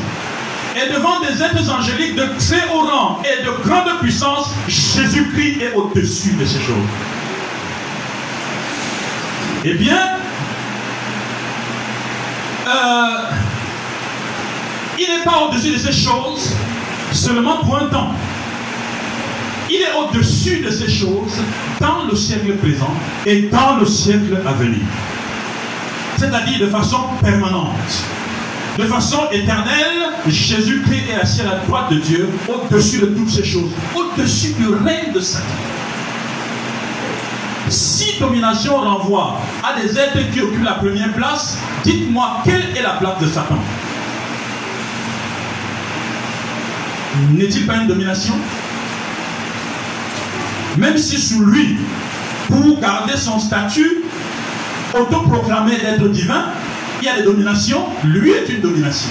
et 0.76 0.92
devant 0.92 1.20
des 1.20 1.42
êtres 1.42 1.72
angéliques 1.72 2.16
de 2.16 2.26
très 2.40 2.68
haut 2.74 2.82
rang 2.82 3.22
et 3.24 3.44
de 3.44 3.52
grande 3.64 4.00
puissance, 4.02 4.50
Jésus-Christ 4.68 5.62
est 5.62 5.74
au-dessus 5.76 6.34
de 6.34 6.46
ces 6.46 6.60
choses. 6.60 6.90
Eh 9.66 9.76
bien, 9.76 10.18
euh, 12.68 13.26
il 14.98 15.06
n'est 15.08 15.24
pas 15.24 15.48
au-dessus 15.48 15.72
de 15.72 15.78
ces 15.78 15.92
choses 15.92 16.54
seulement 17.12 17.58
pour 17.58 17.78
un 17.78 17.88
temps. 17.88 18.12
Il 19.70 19.78
est 19.78 19.94
au-dessus 19.98 20.60
de 20.60 20.70
ces 20.70 20.90
choses 20.90 21.42
dans 21.80 22.06
le 22.10 22.16
siècle 22.16 22.54
présent 22.58 22.94
et 23.26 23.44
dans 23.44 23.78
le 23.78 23.86
siècle 23.86 24.38
à 24.46 24.54
venir. 24.54 24.82
C'est-à-dire 26.18 26.60
de 26.60 26.68
façon 26.68 27.00
permanente. 27.22 28.04
De 28.78 28.86
façon 28.86 29.30
éternelle, 29.32 30.10
Jésus-Christ 30.28 31.04
est 31.12 31.22
assis 31.22 31.42
à 31.42 31.46
la 31.46 31.56
droite 31.58 31.92
de 31.92 31.98
Dieu, 31.98 32.30
au-dessus 32.48 33.00
de 33.00 33.06
toutes 33.08 33.30
ces 33.30 33.44
choses, 33.44 33.72
au-dessus 33.96 34.54
du 34.54 34.68
règne 34.68 35.14
de 35.14 35.20
Satan. 35.20 35.46
Si 37.70 38.20
domination 38.20 38.78
renvoie 38.78 39.40
à 39.64 39.80
des 39.80 39.98
êtres 39.98 40.32
qui 40.32 40.42
occupent 40.42 40.64
la 40.64 40.74
première 40.74 41.14
place, 41.14 41.58
dites-moi 41.84 42.42
quelle 42.44 42.76
est 42.76 42.82
la 42.82 42.92
place 42.92 43.20
de 43.20 43.28
Satan? 43.28 43.58
N'est-il 47.32 47.66
pas 47.66 47.78
une 47.78 47.88
domination? 47.88 48.36
Même 50.78 50.98
si 50.98 51.20
sous 51.20 51.46
lui, 51.46 51.78
pour 52.48 52.80
garder 52.80 53.16
son 53.16 53.40
statut 53.40 54.04
autoproclamé 54.94 55.78
d'être 55.78 56.08
divin, 56.10 56.46
il 57.02 57.06
y 57.06 57.10
a 57.10 57.18
des 57.18 57.24
dominations, 57.24 57.86
lui 58.04 58.32
est 58.32 58.50
une 58.50 58.62
domination. 58.62 59.10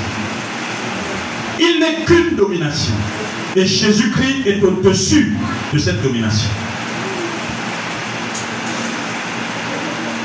Il 1.61 1.81
n'est 1.81 2.05
qu'une 2.05 2.37
domination. 2.37 2.95
Et 3.55 3.67
Jésus-Christ 3.67 4.47
est 4.47 4.63
au-dessus 4.63 5.37
de 5.73 5.79
cette 5.79 6.03
domination. 6.03 6.49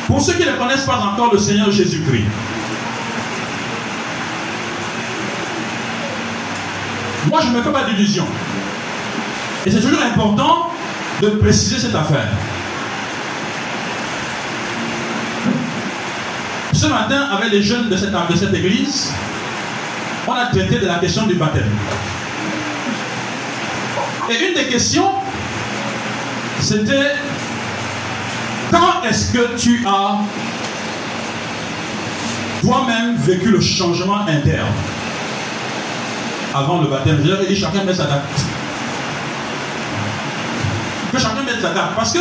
Pour 0.08 0.22
ceux 0.22 0.34
qui 0.34 0.46
ne 0.46 0.54
connaissent 0.54 0.86
pas 0.86 1.00
encore 1.00 1.34
le 1.34 1.38
Seigneur 1.38 1.70
Jésus-Christ, 1.70 2.26
moi 7.30 7.42
je 7.42 7.50
ne 7.50 7.58
me 7.58 7.62
fais 7.62 7.72
pas 7.72 7.84
d'illusions. 7.84 8.28
Et 9.66 9.72
c'est 9.72 9.82
toujours 9.82 10.02
important 10.02 10.72
de 11.22 11.30
préciser 11.32 11.78
cette 11.78 11.96
affaire. 11.96 12.30
Ce 16.72 16.88
matin, 16.88 17.28
avec 17.32 17.52
les 17.52 17.62
jeunes 17.62 17.90
de 17.90 17.98
cette, 17.98 18.12
de 18.12 18.36
cette 18.36 18.54
église, 18.54 19.12
on 20.26 20.32
a 20.32 20.46
traité 20.46 20.80
de 20.80 20.86
la 20.86 21.00
question 21.00 21.26
du 21.26 21.34
baptême. 21.36 21.70
Et 24.30 24.48
une 24.48 24.54
des 24.54 24.68
questions, 24.68 25.12
c'était 26.62 27.12
quand 28.72 29.04
est-ce 29.08 29.32
que 29.34 29.58
tu 29.58 29.86
as 29.88 30.18
toi-même 32.62 33.16
vécu 33.18 33.50
le 33.50 33.62
changement 33.62 34.22
interne? 34.28 34.74
Avant 36.54 36.82
le 36.82 36.88
baptême 36.88 37.22
Je 37.24 37.30
leur 37.30 37.42
ai 37.42 37.48
dit 37.48 37.56
chacun 37.56 37.84
met 37.84 37.94
sa 37.94 38.06
date. 38.06 38.24
Que 41.12 41.20
chacun 41.20 41.44
mette 41.44 41.62
sa 41.62 41.70
date. 41.70 41.96
Parce 41.96 42.14
que 42.14 42.20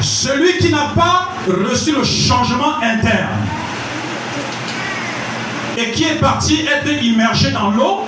celui 0.00 0.58
qui 0.58 0.70
n'a 0.70 0.92
pas 0.94 1.28
reçu 1.46 1.92
le 1.92 2.04
changement 2.04 2.76
interne 2.82 3.46
et 5.76 5.90
qui 5.92 6.04
est 6.04 6.16
parti 6.16 6.66
être 6.66 7.02
immergé 7.02 7.50
dans 7.50 7.70
l'eau, 7.70 8.06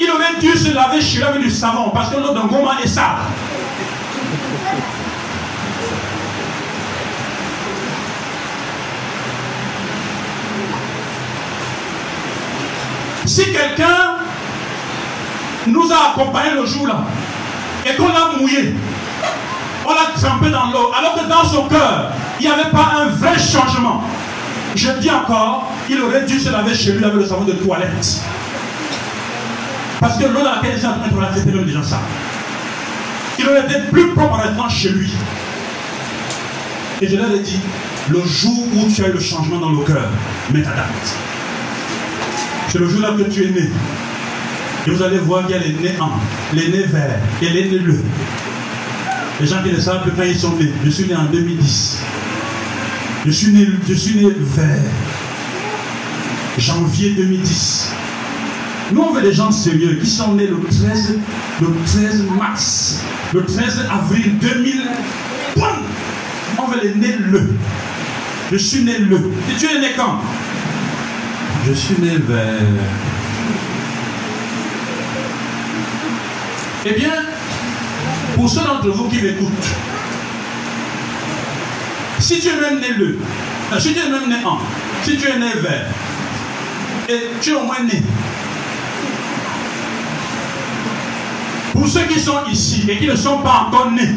il 0.00 0.10
aurait 0.10 0.38
dû 0.40 0.56
se 0.56 0.72
laver 0.74 1.00
chez 1.00 1.18
lui 1.18 1.24
avec 1.24 1.42
du 1.42 1.50
savon 1.50 1.90
parce 1.90 2.10
que 2.10 2.16
l'eau 2.16 2.34
d'un 2.34 2.46
goma 2.46 2.78
est 2.82 2.88
sale. 2.88 3.16
Si 13.26 13.52
quelqu'un 13.52 14.16
nous 15.66 15.90
a 15.92 16.12
accompagnés 16.12 16.54
le 16.54 16.64
jour-là 16.64 17.04
et 17.84 17.96
qu'on 17.96 18.08
l'a 18.08 18.38
mouillé, 18.38 18.74
on 19.84 19.90
l'a 19.90 20.12
trempé 20.14 20.50
dans 20.50 20.66
l'eau, 20.66 20.92
alors 20.96 21.14
que 21.14 21.28
dans 21.28 21.44
son 21.44 21.68
cœur, 21.68 22.12
il 22.38 22.46
n'y 22.46 22.52
avait 22.52 22.70
pas 22.70 22.92
un 23.00 23.06
vrai 23.06 23.36
changement. 23.38 24.04
Je 24.76 24.90
dis 25.00 25.10
encore, 25.10 25.72
il 25.90 26.00
aurait 26.02 26.24
dû 26.24 26.38
se 26.38 26.50
laver 26.50 26.74
chez 26.74 26.92
lui 26.92 27.04
avec 27.04 27.16
le 27.16 27.26
savon 27.26 27.44
de 27.44 27.52
toilette. 27.52 28.20
Parce 29.98 30.18
que 30.18 30.24
l'eau 30.26 30.42
dans 30.44 30.54
laquelle 30.56 30.74
il 30.76 30.80
s'est 30.80 30.86
en 30.86 30.98
train 30.98 31.08
de 31.08 31.38
c'était 31.38 31.50
même 31.50 31.64
déjà 31.64 31.82
ça. 31.82 32.00
Il 33.38 33.48
aurait 33.48 33.64
été 33.64 33.80
plus 33.90 34.14
propre 34.14 34.38
en 34.58 34.68
chez 34.68 34.90
lui. 34.90 35.12
Et 37.02 37.08
je 37.08 37.16
leur 37.16 37.30
ai 37.32 37.40
dit, 37.40 37.60
le 38.08 38.22
jour 38.24 38.66
où 38.74 38.92
tu 38.92 39.04
as 39.04 39.08
eu 39.08 39.12
le 39.12 39.20
changement 39.20 39.58
dans 39.58 39.70
le 39.70 39.84
cœur, 39.84 40.08
mets 40.52 40.62
ta 40.62 40.70
date. 40.70 41.35
C'est 42.76 42.82
le 42.82 42.90
jour-là 42.90 43.12
que 43.16 43.22
tu 43.30 43.42
es 43.42 43.50
né. 43.52 43.70
Et 44.86 44.90
vous 44.90 45.02
allez 45.02 45.16
voir 45.16 45.46
qu'il 45.46 45.56
y 45.56 45.58
a 45.58 45.62
les 45.62 45.72
nez 45.72 45.94
en, 45.98 46.10
les 46.52 46.68
nez 46.68 46.82
verts 46.82 47.20
et 47.40 47.48
les 47.48 47.70
nez 47.70 47.78
bleus. 47.78 48.02
Les 49.40 49.46
gens 49.46 49.62
qui 49.62 49.72
ne 49.72 49.80
savent 49.80 50.02
plus 50.02 50.12
quand 50.12 50.24
ils 50.24 50.38
sont 50.38 50.54
nés. 50.56 50.70
Je 50.84 50.90
suis 50.90 51.06
né 51.06 51.16
en 51.16 51.24
2010. 51.24 52.02
Je 53.24 53.30
suis 53.30 53.52
né, 53.52 53.66
je 53.88 53.94
suis 53.94 54.16
né 54.16 54.30
vert. 54.38 54.82
Janvier 56.58 57.12
2010. 57.12 57.92
Nous, 58.92 59.00
on 59.00 59.14
veut 59.14 59.22
des 59.22 59.32
gens 59.32 59.50
sérieux 59.50 59.98
qui 59.98 60.06
sont 60.06 60.34
nés 60.34 60.46
le 60.46 60.58
13, 60.60 61.18
le 61.62 61.68
13 61.86 62.24
mars, 62.36 63.00
le 63.32 63.42
13 63.42 63.86
avril 63.90 64.36
2000. 64.38 64.82
On 66.58 66.66
veut 66.66 66.80
les 66.82 66.94
nés 66.94 67.16
le. 67.20 67.54
Je 68.52 68.58
suis 68.58 68.84
né 68.84 68.98
le. 68.98 69.16
Et 69.16 69.58
tu 69.58 69.64
es 69.64 69.80
né 69.80 69.92
quand? 69.96 70.20
Je 71.66 71.72
suis 71.72 71.96
né 71.98 72.16
vert. 72.18 72.62
Eh 76.84 76.92
bien, 76.92 77.10
pour 78.36 78.48
ceux 78.48 78.60
d'entre 78.60 78.90
vous 78.90 79.08
qui 79.08 79.20
m'écoutent, 79.20 79.50
si 82.20 82.38
tu 82.38 82.46
es 82.46 82.60
même 82.60 82.78
né 82.78 82.90
le, 82.96 83.18
euh, 83.72 83.80
si 83.80 83.94
tu 83.94 83.98
es 83.98 84.08
même 84.08 84.28
né 84.28 84.36
en, 84.44 84.58
si 85.02 85.16
tu 85.16 85.28
es 85.28 85.36
né 85.36 85.54
vert, 85.56 85.86
et 87.08 87.32
tu 87.40 87.50
es 87.50 87.54
au 87.54 87.64
moins 87.64 87.82
né. 87.82 88.00
Pour 91.72 91.88
ceux 91.88 92.04
qui 92.04 92.20
sont 92.20 92.44
ici 92.48 92.84
et 92.88 92.96
qui 92.96 93.08
ne 93.08 93.16
sont 93.16 93.38
pas 93.38 93.66
encore 93.66 93.90
nés, 93.90 94.14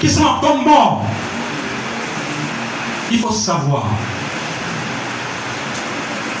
qui 0.00 0.10
sont 0.10 0.24
encore 0.24 0.56
morts, 0.56 1.04
il 3.12 3.20
faut 3.20 3.30
savoir 3.30 3.86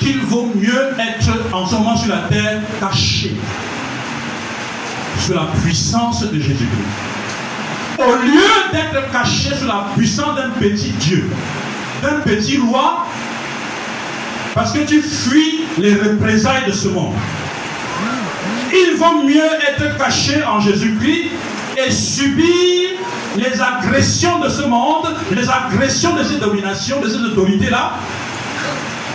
qu'il 0.00 0.20
vaut 0.22 0.50
mieux 0.54 0.94
être 0.98 1.30
en 1.52 1.66
ce 1.66 1.74
moment 1.74 1.96
sur 1.96 2.08
la 2.08 2.22
terre 2.22 2.60
caché 2.80 3.36
sous 5.18 5.34
la 5.34 5.48
puissance 5.62 6.22
de 6.22 6.40
Jésus-Christ. 6.40 7.98
Au 7.98 8.14
lieu 8.24 8.50
d'être 8.72 9.12
caché 9.12 9.54
sous 9.54 9.66
la 9.66 9.86
puissance 9.94 10.34
d'un 10.36 10.50
petit 10.58 10.90
Dieu, 10.92 11.28
d'un 12.02 12.20
petit 12.20 12.56
roi, 12.58 13.06
parce 14.54 14.72
que 14.72 14.80
tu 14.80 15.02
fuis 15.02 15.64
les 15.78 15.94
représailles 15.94 16.66
de 16.66 16.72
ce 16.72 16.88
monde. 16.88 17.14
Il 18.72 18.96
vaut 18.96 19.22
mieux 19.22 19.50
être 19.68 19.98
caché 19.98 20.42
en 20.44 20.60
Jésus-Christ 20.60 21.30
et 21.76 21.90
subir 21.90 22.90
les 23.36 23.60
agressions 23.60 24.38
de 24.38 24.48
ce 24.48 24.62
monde, 24.62 25.14
les 25.32 25.48
agressions 25.48 26.14
de 26.16 26.24
ces 26.24 26.36
dominations, 26.36 27.00
de 27.00 27.08
ces 27.08 27.18
autorités-là. 27.18 27.92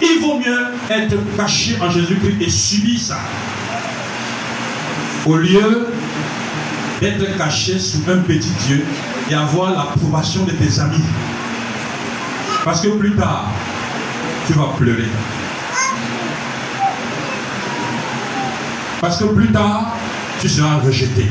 Il 0.08 0.22
vaut 0.22 0.38
mieux 0.38 0.68
être 0.90 1.16
caché 1.36 1.78
en 1.82 1.90
Jésus-Christ 1.90 2.38
et 2.40 2.50
subir 2.50 3.00
ça. 3.00 3.18
Au 5.26 5.38
lieu 5.38 5.88
d'être 7.02 7.38
caché 7.38 7.80
sous 7.80 8.10
un 8.10 8.18
petit 8.20 8.52
Dieu 8.68 8.86
et 9.30 9.34
avoir 9.34 9.72
l'approbation 9.72 10.44
de 10.44 10.52
tes 10.52 10.80
amis. 10.80 11.04
Parce 12.64 12.82
que 12.82 12.90
plus 12.90 13.16
tard, 13.16 13.50
tu 14.46 14.54
vas 14.54 14.70
pleurer. 14.78 15.10
Parce 19.02 19.18
que 19.18 19.26
plus 19.26 19.52
tard, 19.52 19.96
tu 20.40 20.50
seras 20.50 20.78
rejeté. 20.78 21.26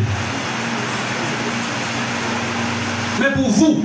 Mais 3.21 3.31
pour 3.33 3.51
vous, 3.51 3.85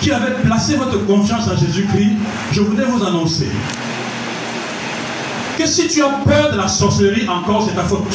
qui 0.00 0.10
avez 0.10 0.32
placé 0.42 0.76
votre 0.76 1.06
confiance 1.06 1.46
en 1.48 1.56
Jésus-Christ, 1.56 2.12
je 2.50 2.60
voudrais 2.60 2.86
vous 2.86 3.04
annoncer 3.04 3.48
si 5.66 5.88
tu 5.88 6.02
as 6.02 6.08
peur 6.24 6.52
de 6.52 6.56
la 6.56 6.68
sorcellerie 6.68 7.28
encore, 7.28 7.66
c'est 7.68 7.74
ta 7.74 7.84
faute. 7.84 8.14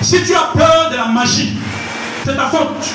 Si 0.00 0.22
tu 0.22 0.34
as 0.34 0.50
peur 0.56 0.90
de 0.90 0.96
la 0.96 1.06
magie, 1.06 1.56
c'est 2.24 2.36
ta 2.36 2.46
faute. 2.46 2.94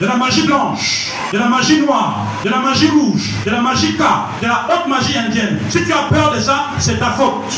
de 0.00 0.06
la 0.06 0.16
magie 0.16 0.46
blanche, 0.46 1.12
de 1.30 1.38
la 1.38 1.46
magie 1.46 1.80
noire, 1.80 2.24
de 2.42 2.48
la 2.48 2.58
magie 2.58 2.88
rouge, 2.88 3.34
de 3.44 3.50
la 3.50 3.60
magie 3.60 3.96
K, 3.96 4.02
de 4.42 4.46
la 4.46 4.66
haute 4.70 4.88
magie 4.88 5.18
indienne. 5.18 5.58
Si 5.68 5.84
tu 5.84 5.92
as 5.92 6.04
peur 6.08 6.32
de 6.32 6.40
ça, 6.40 6.70
c'est 6.78 6.98
ta 6.98 7.10
faute. 7.10 7.52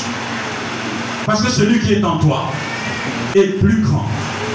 Parce 1.25 1.41
que 1.41 1.51
celui 1.51 1.79
qui 1.79 1.95
est 1.95 2.05
en 2.05 2.19
toi 2.19 2.51
est 3.37 3.61
plus 3.61 3.81
grand 3.83 4.05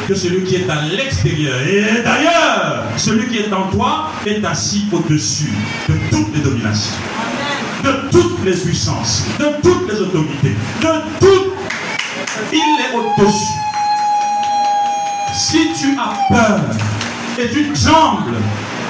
que 0.07 0.15
celui 0.15 0.43
qui 0.43 0.55
est 0.55 0.69
à 0.69 0.81
l'extérieur. 0.83 1.59
Et 1.67 2.01
d'ailleurs, 2.01 2.85
celui 2.95 3.27
qui 3.27 3.39
est 3.39 3.51
en 3.51 3.67
toi 3.67 4.09
est 4.25 4.43
assis 4.45 4.85
au-dessus 4.91 5.51
de 5.89 5.95
toutes 6.09 6.33
les 6.33 6.41
dominations, 6.41 6.95
de 7.83 8.09
toutes 8.09 8.45
les 8.45 8.53
puissances, 8.53 9.25
de 9.37 9.45
toutes 9.61 9.91
les 9.91 9.99
autorités, 9.99 10.55
de 10.81 11.19
tout. 11.19 11.51
Il 12.53 12.57
est 12.57 12.95
au-dessus. 12.95 13.53
Si 15.33 15.67
tu 15.79 15.97
as 15.99 16.33
peur 16.33 16.61
et 17.37 17.49
tu 17.49 17.71
trembles 17.73 18.37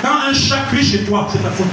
quand 0.04 0.30
un 0.30 0.34
chat 0.34 0.66
crie 0.72 0.86
chez 0.86 1.04
toi, 1.04 1.28
c'est 1.32 1.42
ta 1.42 1.50
faute. 1.50 1.68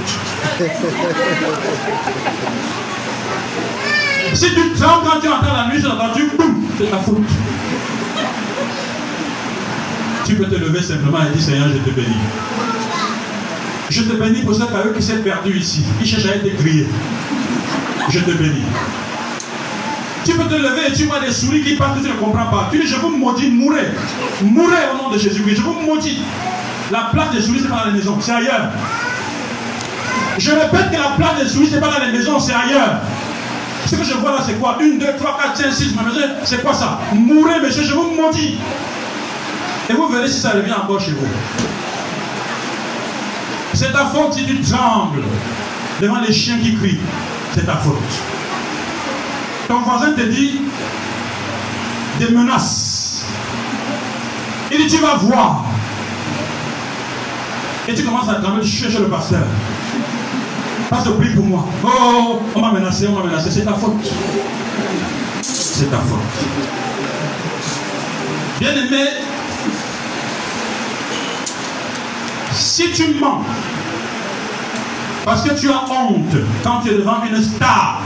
Si 4.33 4.45
tu 4.53 4.73
trembles 4.73 5.07
quand 5.07 5.19
tu 5.21 5.27
entends 5.27 5.53
la 5.53 5.67
nuit, 5.71 5.81
tu 6.15 6.35
boum, 6.35 6.63
c'est 6.79 6.89
ta 6.89 6.97
faute. 6.97 7.21
Tu 10.25 10.33
peux 10.33 10.45
te 10.45 10.55
lever 10.55 10.81
simplement 10.81 11.19
et 11.23 11.29
dire 11.35 11.41
Seigneur, 11.41 11.67
je 11.69 11.77
te 11.77 11.95
bénis. 11.95 12.15
Je 13.89 14.01
te 14.01 14.13
bénis 14.13 14.41
pour 14.41 14.55
ceux 14.55 14.65
qui 14.95 15.03
s'est 15.03 15.17
perdu 15.17 15.57
ici, 15.57 15.83
qui 15.99 16.07
cherchent 16.07 16.25
à 16.25 16.35
être 16.35 16.57
grillés. 16.57 16.87
Je 18.09 18.19
te 18.19 18.31
bénis. 18.31 18.63
Tu 20.25 20.31
peux 20.33 20.45
te 20.45 20.55
lever 20.55 20.87
et 20.89 20.93
tu 20.93 21.03
vois 21.03 21.19
des 21.19 21.31
souris 21.31 21.61
qui 21.63 21.75
partent, 21.75 22.01
tu 22.01 22.09
ne 22.09 22.15
comprends 22.15 22.47
pas. 22.47 22.69
Tu 22.71 22.79
dis, 22.79 22.87
je 22.87 22.95
vous 22.95 23.15
maudis, 23.15 23.51
mourrez. 23.51 23.91
Mourrez 24.41 24.89
au 24.91 25.03
nom 25.03 25.09
de 25.11 25.19
Jésus-Christ. 25.19 25.57
Je 25.57 25.61
vous 25.61 25.79
maudis. 25.81 26.19
La 26.91 27.09
place 27.13 27.31
des 27.31 27.41
souris, 27.41 27.61
n'est 27.61 27.67
pas 27.67 27.81
dans 27.81 27.85
la 27.85 27.91
maison, 27.91 28.17
c'est 28.19 28.31
ailleurs. 28.31 28.71
Je 30.39 30.49
répète 30.49 30.89
que 30.89 30.97
la 30.97 31.15
place 31.15 31.43
des 31.43 31.47
souris, 31.47 31.69
n'est 31.69 31.79
pas 31.79 31.89
dans 31.89 31.99
la 31.99 32.11
maison, 32.11 32.39
c'est 32.39 32.53
ailleurs. 32.53 33.01
Ce 33.85 33.95
que 33.95 34.03
je 34.03 34.13
vois 34.15 34.31
là, 34.31 34.37
c'est 34.43 34.59
quoi? 34.59 34.77
Une, 34.81 34.97
deux, 34.97 35.13
trois, 35.19 35.37
quatre, 35.39 35.57
cinq, 35.57 35.71
six, 35.71 35.93
ma 35.93 36.01
maison, 36.01 36.21
c'est 36.43 36.63
quoi 36.63 36.73
ça? 36.73 36.99
Mourrez, 37.13 37.59
monsieur, 37.61 37.83
je 37.83 37.93
vous 37.93 38.15
maudis. 38.15 38.55
Et 39.89 39.93
vous 39.93 40.07
verrez 40.07 40.27
si 40.27 40.39
ça 40.39 40.51
revient 40.51 40.73
encore 40.73 40.99
chez 40.99 41.11
vous. 41.11 41.27
C'est 43.73 43.91
ta 43.91 44.05
faute 44.05 44.33
si 44.33 44.45
tu 44.45 44.61
trembles 44.61 45.21
devant 46.01 46.19
les 46.21 46.33
chiens 46.33 46.57
qui 46.59 46.75
crient. 46.75 46.99
C'est 47.53 47.65
ta 47.65 47.75
faute. 47.75 47.95
Ton 49.67 49.81
voisin 49.81 50.13
te 50.13 50.21
dit 50.21 50.61
des 52.19 52.29
menaces. 52.29 53.25
Il 54.71 54.77
dit 54.77 54.87
tu 54.87 55.01
vas 55.01 55.15
voir. 55.15 55.65
Et 57.87 57.93
tu 57.93 58.03
commences 58.03 58.29
à 58.29 58.35
trembler, 58.35 58.63
tu 58.63 58.87
le 58.87 59.07
pasteur. 59.07 59.43
Pasteur, 60.89 61.17
prie 61.17 61.29
pour 61.29 61.45
moi. 61.45 61.65
Oh, 61.83 62.41
on 62.55 62.61
m'a 62.61 62.71
menacé, 62.71 63.07
on 63.07 63.19
m'a 63.19 63.25
menacé. 63.25 63.51
C'est 63.51 63.65
ta 63.65 63.73
faute. 63.73 63.93
C'est 65.41 65.91
ta 65.91 65.97
faute. 65.97 66.19
Bien 68.59 68.71
aimé, 68.71 69.05
si 72.75 72.91
tu 72.91 73.13
mens, 73.21 73.41
parce 75.23 75.43
que 75.43 75.57
tu 75.57 75.69
as 75.69 75.85
honte 75.89 76.35
quand 76.61 76.81
tu 76.83 76.89
es 76.89 76.97
devant 76.97 77.23
une 77.23 77.41
star 77.41 78.01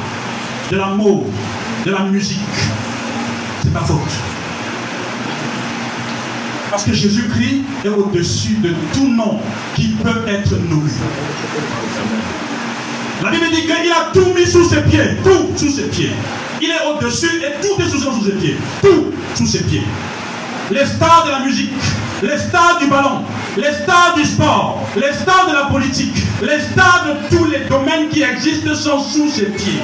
de 0.70 0.78
l'amour, 0.78 1.26
de 1.88 1.92
la 1.92 2.02
musique, 2.02 2.38
c'est 3.64 3.74
ta 3.74 3.80
faute. 3.80 3.98
Parce 6.70 6.84
que 6.84 6.94
Jésus-Christ 6.94 7.64
est 7.84 7.90
au-dessus 7.90 8.58
de 8.62 8.76
tout 8.94 9.08
nom 9.08 9.40
qui 9.76 9.88
peut 10.04 10.28
être 10.28 10.52
nourri. 10.70 10.92
La 13.24 13.32
Bible 13.32 13.48
dit 13.52 13.64
qu'il 13.64 13.92
a 13.92 14.12
tout 14.14 14.34
mis 14.36 14.46
sous 14.46 14.70
ses 14.70 14.82
pieds, 14.84 15.18
tout 15.24 15.58
sous 15.58 15.72
ses 15.72 15.88
pieds. 15.88 16.12
Il 16.62 16.70
est 16.70 16.86
au-dessus 16.94 17.42
et 17.42 17.60
tout 17.60 17.82
est 17.82 17.90
sous 17.90 18.24
ses 18.24 18.34
pieds. 18.34 18.58
Tout 18.84 19.06
sous 19.34 19.48
ses 19.48 19.64
pieds. 19.64 19.84
Les 20.70 20.86
stars 20.86 21.26
de 21.26 21.32
la 21.32 21.40
musique, 21.40 21.74
les 22.22 22.38
stars 22.38 22.78
du 22.80 22.86
ballon, 22.86 23.24
les 23.58 23.74
stars 23.74 24.14
du 24.16 24.26
sport, 24.26 24.84
les 24.96 25.14
stars 25.14 25.48
de 25.50 25.54
la 25.54 25.66
politique, 25.66 26.16
les 26.42 26.60
stars 26.60 27.06
de 27.08 27.36
tous 27.36 27.46
les 27.46 27.60
domaines 27.70 28.10
qui 28.10 28.22
existent 28.24 28.74
sont 28.76 29.00
sous 29.00 29.30
ses 29.30 29.46
pieds. 29.48 29.82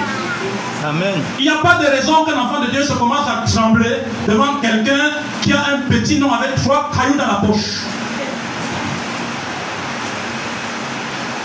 Amen. 0.86 1.16
Il 1.40 1.44
n'y 1.46 1.50
a 1.50 1.58
pas 1.58 1.76
de 1.76 1.86
raison 1.88 2.26
qu'un 2.26 2.38
enfant 2.38 2.62
de 2.64 2.70
Dieu 2.70 2.84
se 2.84 2.94
commence 2.94 3.28
à 3.28 3.44
trembler 3.50 3.98
devant 4.28 4.60
quelqu'un 4.62 5.12
qui 5.42 5.52
a 5.54 5.66
un 5.74 5.90
petit 5.90 6.20
nom 6.20 6.32
avec 6.32 6.56
trois 6.56 6.92
cailloux 6.96 7.18
dans 7.18 7.28
la 7.28 7.42
poche. 7.46 7.82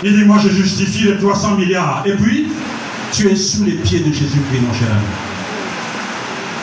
Il 0.03 0.15
dit, 0.15 0.25
moi 0.25 0.37
je 0.43 0.49
justifie 0.49 1.05
les 1.05 1.17
300 1.17 1.55
milliards. 1.55 2.03
Et 2.05 2.13
puis, 2.13 2.47
tu 3.11 3.29
es 3.29 3.35
sous 3.35 3.63
les 3.63 3.73
pieds 3.73 3.99
de 3.99 4.11
Jésus-Christ, 4.11 4.61
mon 4.61 4.73
cher 4.73 4.87
ami. 4.89 5.05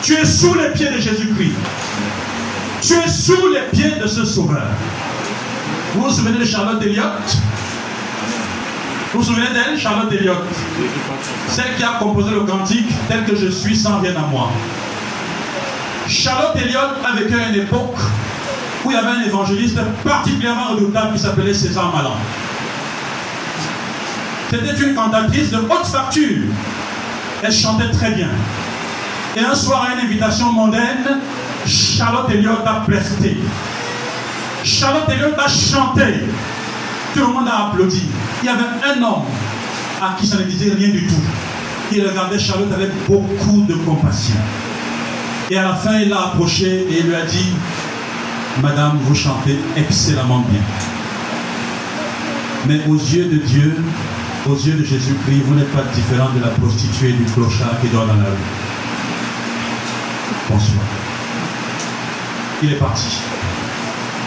Tu 0.01 0.13
es 0.13 0.25
sous 0.25 0.53
les 0.55 0.69
pieds 0.71 0.89
de 0.89 0.99
Jésus-Christ. 0.99 1.53
Tu 2.81 2.93
es 2.93 3.09
sous 3.09 3.47
les 3.47 3.61
pieds 3.71 3.91
de 4.01 4.07
ce 4.07 4.25
sauveur. 4.25 4.67
Vous 5.93 6.03
vous 6.03 6.11
souvenez 6.11 6.37
de 6.37 6.45
Charlotte 6.45 6.81
Elliott? 6.83 7.05
Vous 9.11 9.19
vous 9.19 9.25
souvenez 9.25 9.47
d'elle, 9.47 9.79
Charlotte 9.79 10.11
Elliott? 10.11 10.43
Celle 11.47 11.75
qui 11.75 11.83
a 11.83 11.97
composé 11.99 12.31
le 12.31 12.41
cantique 12.41 12.89
tel 13.07 13.25
que 13.25 13.35
je 13.35 13.47
suis 13.47 13.75
sans 13.75 13.99
rien 13.99 14.15
à 14.15 14.27
moi. 14.27 14.51
Charlotte 16.07 16.55
Elliott 16.57 16.97
a 17.03 17.15
vécu 17.15 17.39
à 17.39 17.49
une 17.49 17.55
époque 17.55 17.97
où 18.85 18.91
il 18.91 18.93
y 18.93 18.97
avait 18.97 19.09
un 19.09 19.23
évangéliste 19.23 19.79
particulièrement 20.03 20.69
redoutable 20.73 21.13
qui 21.13 21.19
s'appelait 21.19 21.53
César 21.53 21.91
Malan. 21.95 22.15
C'était 24.51 24.83
une 24.83 24.95
cantatrice 24.95 25.49
de 25.49 25.57
haute 25.57 25.85
facture. 25.85 26.45
Elle 27.41 27.51
chantait 27.51 27.91
très 27.91 28.11
bien. 28.11 28.29
Et 29.35 29.41
un 29.41 29.55
soir, 29.55 29.87
à 29.89 29.93
une 29.93 30.05
invitation 30.05 30.51
mondaine, 30.51 31.19
Charlotte 31.65 32.29
Elliott 32.29 32.61
a 32.65 32.81
presté. 32.87 33.37
Charlotte 34.69 35.09
a 35.09 35.47
chanté. 35.47 36.03
Tout 37.13 37.19
le 37.21 37.27
monde 37.27 37.47
a 37.47 37.67
applaudi. 37.67 38.03
Il 38.43 38.45
y 38.45 38.49
avait 38.49 38.63
un 38.85 39.01
homme 39.01 39.23
à 40.01 40.15
qui 40.17 40.27
ça 40.27 40.37
ne 40.37 40.43
disait 40.43 40.73
rien 40.73 40.89
du 40.89 41.07
tout. 41.07 41.21
Il 41.91 42.07
regardait 42.07 42.37
Charlotte 42.37 42.71
avec 42.73 42.91
beaucoup 43.07 43.65
de 43.67 43.73
compassion. 43.73 44.35
Et 45.49 45.57
à 45.57 45.63
la 45.63 45.75
fin, 45.75 45.99
il 45.99 46.09
l'a 46.09 46.27
approché 46.27 46.85
et 46.89 46.99
il 46.99 47.07
lui 47.07 47.15
a 47.15 47.25
dit 47.25 47.53
Madame, 48.61 48.99
vous 49.01 49.15
chantez 49.15 49.57
excellemment 49.75 50.45
bien. 50.49 50.61
Mais 52.67 52.81
aux 52.87 52.95
yeux 52.95 53.25
de 53.25 53.37
Dieu, 53.37 53.75
aux 54.47 54.55
yeux 54.55 54.73
de 54.73 54.83
Jésus-Christ, 54.83 55.41
vous 55.45 55.55
n'êtes 55.55 55.73
pas 55.73 55.83
différent 55.93 56.29
de 56.35 56.41
la 56.41 56.49
prostituée 56.49 57.13
du 57.13 57.23
clochard 57.25 57.81
qui 57.81 57.87
dort 57.87 58.05
dans 58.05 58.13
la 58.13 58.25
rue. 58.25 58.47
Bonsoir. 60.47 60.85
Il 62.61 62.73
est 62.73 62.77
parti. 62.77 63.17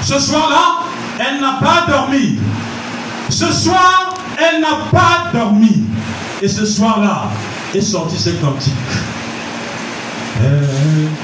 Ce 0.03 0.19
soir-là, 0.19 0.85
elle 1.19 1.41
n'a 1.41 1.59
pas 1.61 1.91
dormi. 1.91 2.39
Ce 3.29 3.53
soir, 3.53 4.15
elle 4.37 4.61
n'a 4.61 4.89
pas 4.91 5.31
dormi. 5.33 5.85
Et 6.43 6.49
ce 6.49 6.67
soir-là, 6.67 7.31
est 7.75 7.81
sorti 7.81 8.19
cette 8.19 8.41
cantique. 8.41 8.73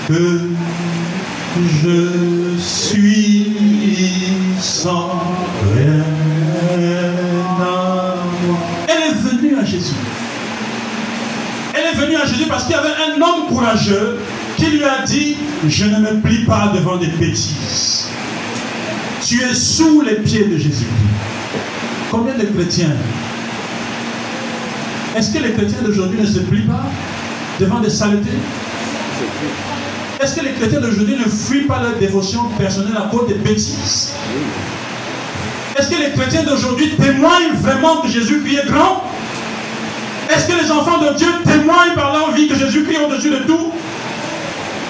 Que 0.06 0.40
je 1.82 2.56
suis 2.58 3.52
sans 4.60 5.22
rien 5.74 6.04
Elle 8.88 9.02
est 9.02 9.14
venue 9.14 9.58
à 9.60 9.64
Jésus. 9.64 9.94
Elle 11.74 11.86
est 11.86 12.00
venue 12.00 12.16
à 12.16 12.26
Jésus 12.26 12.46
parce 12.48 12.64
qu'il 12.64 12.72
y 12.72 12.78
avait 12.78 12.88
un 12.88 13.20
homme 13.20 13.48
courageux 13.48 14.18
qui 14.56 14.66
lui 14.66 14.84
a 14.84 15.04
dit, 15.04 15.36
je 15.66 15.84
ne 15.84 15.98
me 15.98 16.20
plie 16.20 16.44
pas 16.44 16.72
devant 16.74 16.96
des 16.96 17.06
bêtises. 17.08 18.07
Tu 19.28 19.42
es 19.42 19.54
sous 19.54 20.00
les 20.00 20.14
pieds 20.14 20.46
de 20.46 20.56
Jésus. 20.56 20.86
Combien 22.10 22.32
de 22.32 22.44
chrétiens 22.44 22.96
Est-ce 25.14 25.34
que 25.34 25.42
les 25.42 25.52
chrétiens 25.52 25.82
d'aujourd'hui 25.84 26.22
ne 26.22 26.26
se 26.26 26.38
plient 26.38 26.62
pas 26.62 26.86
devant 27.60 27.80
des 27.80 27.90
saletés? 27.90 28.38
Est-ce 30.18 30.34
que 30.34 30.46
les 30.46 30.52
chrétiens 30.52 30.80
d'aujourd'hui 30.80 31.16
ne 31.16 31.28
fuient 31.28 31.66
pas 31.66 31.82
leur 31.82 31.96
dévotion 31.96 32.44
personnelle 32.56 32.96
à 32.96 33.10
cause 33.10 33.28
des 33.28 33.34
bêtises? 33.34 34.14
Est-ce 35.78 35.90
que 35.90 36.02
les 36.02 36.12
chrétiens 36.12 36.44
d'aujourd'hui 36.44 36.96
témoignent 36.96 37.52
vraiment 37.56 38.00
que 38.00 38.08
Jésus-Christ 38.08 38.60
est 38.64 38.66
grand? 38.66 39.04
Est-ce 40.34 40.48
que 40.48 40.58
les 40.58 40.70
enfants 40.70 41.02
de 41.02 41.14
Dieu 41.18 41.28
témoignent 41.44 41.94
par 41.94 42.14
leur 42.14 42.32
vie 42.32 42.48
que 42.48 42.54
Jésus-Christ 42.54 42.96
est 42.96 43.04
au-dessus 43.04 43.30
de 43.30 43.40
tout? 43.40 43.74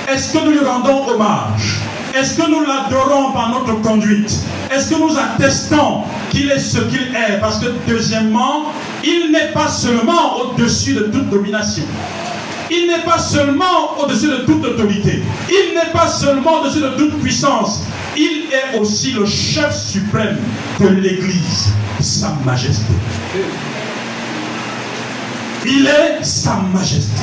Est-ce 0.08 0.32
que 0.32 0.44
nous 0.44 0.52
lui 0.52 0.64
rendons 0.64 1.08
hommage? 1.08 1.87
Est-ce 2.18 2.34
que 2.34 2.50
nous 2.50 2.64
l'adorons 2.66 3.30
par 3.30 3.50
notre 3.50 3.80
conduite? 3.80 4.34
Est-ce 4.74 4.90
que 4.90 4.98
nous 4.98 5.16
attestons 5.16 6.02
qu'il 6.30 6.50
est 6.50 6.58
ce 6.58 6.78
qu'il 6.78 7.14
est? 7.14 7.38
Parce 7.40 7.60
que 7.60 7.66
deuxièmement, 7.86 8.72
il 9.04 9.30
n'est 9.30 9.52
pas 9.52 9.68
seulement 9.68 10.40
au-dessus 10.40 10.94
de 10.94 11.02
toute 11.02 11.30
domination. 11.30 11.84
Il 12.72 12.88
n'est 12.88 13.04
pas 13.04 13.20
seulement 13.20 13.96
au-dessus 14.00 14.26
de 14.26 14.38
toute 14.38 14.64
autorité. 14.64 15.22
Il 15.48 15.76
n'est 15.76 15.92
pas 15.92 16.08
seulement 16.08 16.60
au-dessus 16.60 16.80
de 16.80 16.90
toute 16.98 17.22
puissance. 17.22 17.84
il 18.16 18.46
est 18.52 18.78
aussi 18.78 19.12
le 19.12 19.24
chef 19.24 19.76
suprême 19.76 20.38
de 20.80 20.88
l'Église, 20.88 21.68
Sa 22.00 22.36
Majesté. 22.44 22.94
Il 25.64 25.86
est 25.86 26.24
Sa 26.24 26.56
Majesté. 26.74 27.22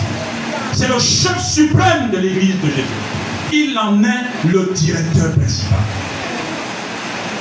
C'est 0.71 0.87
le 0.87 0.99
chef 0.99 1.37
suprême 1.43 2.11
de 2.11 2.17
l'Église 2.17 2.55
de 2.63 2.69
Jésus. 2.69 3.24
Il 3.57 3.79
en 3.79 4.03
est 4.03 4.49
le 4.51 4.69
directeur 4.73 5.31
principal. 5.31 5.79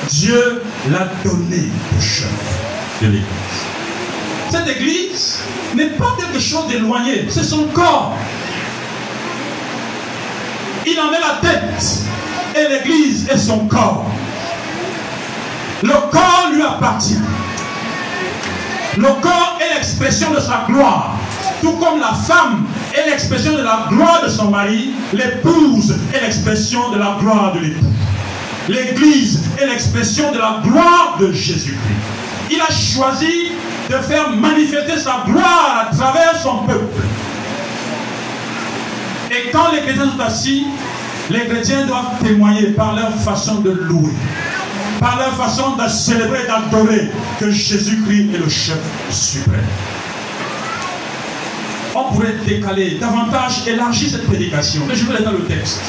Dieu 0.09 0.62
l'a 0.88 1.09
donné 1.24 1.64
au 1.96 2.00
chef 2.00 2.31
de 3.03 3.07
l'Église. 3.07 3.24
Cette 4.48 4.68
Église 4.68 5.40
n'est 5.74 5.88
pas 5.88 6.14
quelque 6.16 6.38
chose 6.38 6.68
d'éloigné, 6.68 7.27
c'est 7.29 7.42
son 7.42 7.64
corps. 7.64 8.16
Il 10.87 11.00
en 11.00 11.12
est 11.12 11.18
la 11.18 11.50
tête 11.50 12.05
et 12.55 12.68
l'Église 12.68 13.29
est 13.29 13.38
son 13.38 13.66
corps. 13.66 14.07
Le 15.83 15.94
corps 16.12 16.50
lui 16.55 16.62
appartient. 16.62 17.18
Le 18.98 19.20
corps 19.20 19.59
est 19.61 19.74
l'expression 19.74 20.31
de 20.33 20.38
sa 20.38 20.64
gloire. 20.68 21.16
Tout 21.61 21.72
comme 21.72 21.98
la 21.98 22.12
femme 22.12 22.66
est 22.94 23.11
l'expression 23.11 23.52
de 23.57 23.62
la 23.62 23.87
gloire 23.88 24.22
de 24.24 24.28
son 24.28 24.50
mari, 24.50 24.90
l'épouse 25.12 25.96
est 26.14 26.20
l'expression 26.20 26.90
de 26.90 26.98
la 26.98 27.16
gloire 27.20 27.52
de 27.54 27.61
l'époux. 27.61 27.87
L'Église 28.68 29.40
est 29.61 29.66
l'expression 29.66 30.33
de 30.33 30.38
la 30.38 30.61
gloire 30.64 31.16
de 31.20 31.33
Jésus-Christ. 31.33 32.50
Il 32.50 32.61
a 32.61 32.72
choisi 32.72 33.52
de 33.90 33.96
faire 33.96 34.30
manifester 34.30 34.96
sa 34.96 35.24
gloire 35.26 35.88
à 35.88 35.94
travers 35.94 36.37
son 36.40 36.59
peuple. 36.59 37.02
Et 39.30 39.50
quand 39.50 39.72
les 39.72 39.80
chrétiens 39.80 40.11
sont 40.11 40.20
assis, 40.20 40.66
les 41.30 41.46
chrétiens 41.46 41.87
doivent 41.87 42.18
témoigner 42.22 42.68
par 42.68 42.94
leur 42.94 43.14
façon 43.16 43.57
de 43.57 43.70
louer, 43.70 44.12
par 45.00 45.18
leur 45.18 45.35
façon 45.37 45.76
de 45.76 45.88
célébrer, 45.88 46.46
d'adorer 46.46 47.11
que 47.40 47.50
Jésus-Christ 47.50 48.35
est 48.35 48.38
le 48.38 48.48
chef 48.48 48.78
suprême. 49.11 49.61
On 51.96 52.12
pourrait 52.12 52.35
décaler 52.44 52.98
davantage, 53.00 53.66
élargir 53.68 54.11
cette 54.11 54.26
prédication, 54.26 54.83
mais 54.88 54.96
je 54.96 55.04
vais 55.07 55.22
dans 55.22 55.30
le 55.30 55.44
texte. 55.44 55.80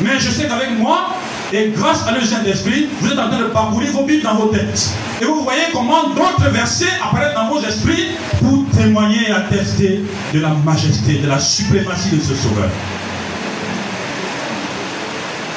Mais 0.00 0.20
je 0.20 0.30
sais 0.30 0.46
qu'avec 0.46 0.78
moi, 0.78 1.16
et 1.52 1.72
grâce 1.76 2.06
à 2.06 2.12
le 2.12 2.20
Saint-Esprit, 2.24 2.88
vous 3.00 3.10
êtes 3.10 3.18
en 3.18 3.28
train 3.28 3.40
de 3.40 3.44
parcourir 3.46 3.90
vos 3.90 4.04
Bibles 4.04 4.22
dans 4.22 4.36
vos 4.36 4.46
têtes. 4.46 4.90
Et 5.20 5.24
vous 5.24 5.42
voyez 5.42 5.64
comment 5.72 6.10
d'autres 6.10 6.48
versets 6.50 6.86
apparaissent 7.02 7.34
dans 7.34 7.48
vos 7.48 7.60
esprits 7.60 8.10
pour 8.38 8.64
témoigner 8.76 9.28
et 9.28 9.32
attester 9.32 10.00
de 10.32 10.40
la 10.40 10.50
majesté, 10.64 11.14
de 11.14 11.26
la 11.26 11.40
suprématie 11.40 12.10
de 12.10 12.22
ce 12.22 12.34
Sauveur. 12.36 12.70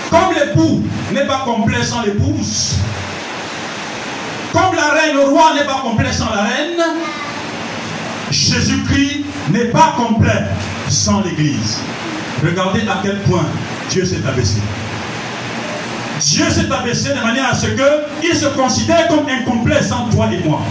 Comme 0.09 0.33
l'époux 0.33 0.83
n'est 1.13 1.27
pas 1.27 1.43
complet 1.45 1.83
sans 1.83 2.01
l'épouse, 2.01 2.77
comme 4.51 4.75
la 4.75 4.89
reine, 4.89 5.15
le 5.15 5.25
roi 5.25 5.53
n'est 5.55 5.65
pas 5.65 5.81
complet 5.83 6.11
sans 6.11 6.29
la 6.31 6.41
reine, 6.41 6.83
Jésus-Christ 8.33 9.25
n'est 9.51 9.65
pas 9.65 9.93
complet 9.95 10.43
sans 10.89 11.21
l'Église. 11.21 11.77
Regardez 12.43 12.81
à 12.81 12.99
quel 13.03 13.19
point 13.21 13.45
Dieu 13.89 14.05
s'est 14.05 14.25
abaissé. 14.27 14.59
Dieu 16.19 16.49
s'est 16.49 16.71
abaissé 16.71 17.09
de 17.09 17.21
manière 17.21 17.49
à 17.49 17.53
ce 17.53 17.67
qu'il 17.67 18.35
se 18.35 18.47
considère 18.47 19.07
comme 19.07 19.27
incomplet 19.29 19.81
sans 19.83 20.09
toi 20.09 20.27
et 20.33 20.47
moi. 20.47 20.61